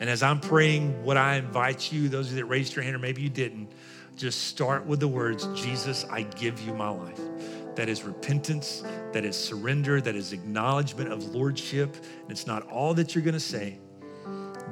And 0.00 0.08
as 0.08 0.22
I'm 0.22 0.40
praying, 0.40 1.04
what 1.04 1.18
I 1.18 1.36
invite 1.36 1.92
you, 1.92 2.08
those 2.08 2.26
of 2.26 2.32
you 2.32 2.42
that 2.42 2.46
raised 2.46 2.74
your 2.74 2.82
hand, 2.82 2.96
or 2.96 2.98
maybe 2.98 3.20
you 3.20 3.28
didn't, 3.28 3.70
just 4.16 4.44
start 4.44 4.86
with 4.86 4.98
the 4.98 5.08
words 5.08 5.46
Jesus, 5.54 6.06
I 6.10 6.22
give 6.22 6.60
you 6.62 6.74
my 6.74 6.88
life. 6.88 7.20
That 7.76 7.88
is 7.88 8.02
repentance, 8.02 8.82
that 9.12 9.24
is 9.24 9.36
surrender, 9.36 10.00
that 10.00 10.16
is 10.16 10.32
acknowledgement 10.32 11.12
of 11.12 11.34
lordship. 11.34 11.94
And 12.22 12.30
it's 12.30 12.46
not 12.46 12.66
all 12.70 12.94
that 12.94 13.14
you're 13.14 13.24
going 13.24 13.34
to 13.34 13.40
say, 13.40 13.78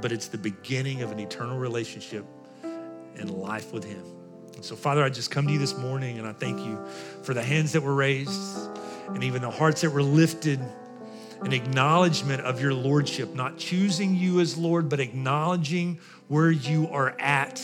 but 0.01 0.13
it's 0.13 0.29
the 0.29 0.39
beginning 0.39 1.03
of 1.03 1.13
an 1.13 1.21
eternal 1.21 1.59
relationship 1.59 2.25
and 2.63 3.31
life 3.31 3.73
with 3.73 3.85
Him. 3.85 4.03
And 4.55 4.65
so, 4.65 4.75
Father, 4.75 5.05
I 5.05 5.11
just 5.11 5.31
come 5.31 5.47
to 5.47 5.53
you 5.53 5.59
this 5.59 5.77
morning 5.77 6.19
and 6.19 6.27
I 6.27 6.33
thank 6.33 6.59
you 6.59 6.79
for 7.23 7.33
the 7.35 7.43
hands 7.43 7.73
that 7.73 7.83
were 7.83 7.95
raised 7.95 8.69
and 9.09 9.23
even 9.23 9.43
the 9.43 9.51
hearts 9.51 9.83
that 9.83 9.91
were 9.91 10.03
lifted 10.03 10.61
an 11.43 11.53
acknowledgement 11.53 12.43
of 12.43 12.61
your 12.61 12.75
lordship, 12.75 13.35
not 13.35 13.59
choosing 13.59 14.15
you 14.15 14.41
as 14.41 14.57
Lord, 14.57 14.89
but 14.89 15.01
acknowledging 15.01 15.99
where 16.29 16.51
you 16.51 16.89
are 16.91 17.15
at, 17.21 17.63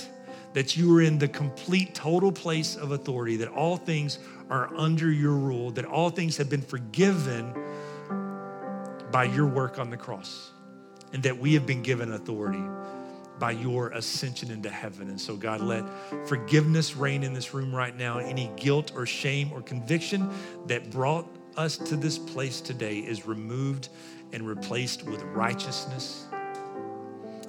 that 0.53 0.77
you 0.77 0.97
are 0.97 1.03
in 1.03 1.19
the 1.19 1.29
complete, 1.29 1.95
total 1.95 2.31
place 2.31 2.77
of 2.77 2.93
authority, 2.93 3.37
that 3.37 3.49
all 3.49 3.77
things 3.77 4.19
are 4.49 4.73
under 4.77 5.11
your 5.11 5.33
rule, 5.33 5.71
that 5.73 5.85
all 5.85 6.11
things 6.11 6.37
have 6.37 6.49
been 6.49 6.63
forgiven 6.63 7.53
by 9.11 9.25
your 9.25 9.47
work 9.47 9.79
on 9.79 9.91
the 9.91 9.97
cross, 9.97 10.53
and 11.13 11.23
that 11.23 11.37
we 11.37 11.55
have 11.55 11.67
been 11.67 11.83
given 11.83 12.13
authority 12.13 12.63
by 13.39 13.51
your 13.51 13.89
ascension 13.91 14.51
into 14.51 14.71
heaven. 14.71 15.09
And 15.09 15.21
so, 15.21 15.37
God, 15.37 15.61
let 15.61 15.85
forgiveness 16.27 16.95
reign 16.95 17.25
in 17.25 17.33
this 17.33 17.53
room 17.53 17.75
right 17.75 17.97
now. 17.97 18.19
Any 18.19 18.51
guilt 18.57 18.93
or 18.95 19.07
shame 19.07 19.53
or 19.53 19.61
conviction 19.61 20.31
that 20.67 20.91
brought 20.91 21.27
us 21.57 21.77
to 21.77 21.97
this 21.97 22.19
place 22.19 22.61
today 22.61 22.99
is 22.99 23.27
removed 23.27 23.89
and 24.33 24.47
replaced 24.47 25.05
with 25.05 25.23
righteousness 25.23 26.27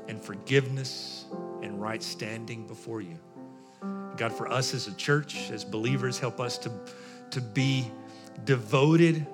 and 0.08 0.22
forgiveness 0.22 1.26
and 1.62 1.82
right 1.82 2.02
standing 2.02 2.68
before 2.68 3.02
you. 3.02 3.18
God, 4.18 4.32
for 4.32 4.48
us 4.52 4.74
as 4.74 4.88
a 4.88 4.94
church, 4.94 5.52
as 5.52 5.64
believers, 5.64 6.20
help 6.20 6.40
us 6.40 6.58
to, 6.60 6.72
to 7.32 7.42
be 7.42 7.92
devoted 8.44 9.26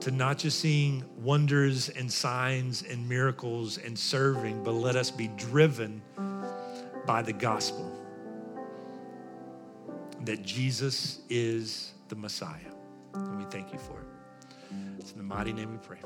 to 0.00 0.10
not 0.10 0.38
just 0.38 0.60
seeing 0.60 1.04
wonders 1.22 1.88
and 1.88 2.10
signs 2.10 2.82
and 2.82 3.08
miracles 3.08 3.78
and 3.78 3.98
serving, 3.98 4.62
but 4.62 4.72
let 4.72 4.96
us 4.96 5.10
be 5.10 5.28
driven 5.28 6.02
by 7.06 7.22
the 7.22 7.32
gospel 7.32 7.90
that 10.24 10.42
Jesus 10.42 11.20
is 11.28 11.92
the 12.08 12.16
Messiah. 12.16 12.73
And 13.14 13.38
we 13.38 13.44
thank 13.44 13.72
you 13.72 13.78
for 13.78 14.00
it. 14.00 14.06
It's 14.98 15.12
in 15.12 15.18
the 15.18 15.24
mighty 15.24 15.52
name 15.52 15.72
we 15.72 15.78
pray. 15.78 15.98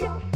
Amen. 0.00 0.29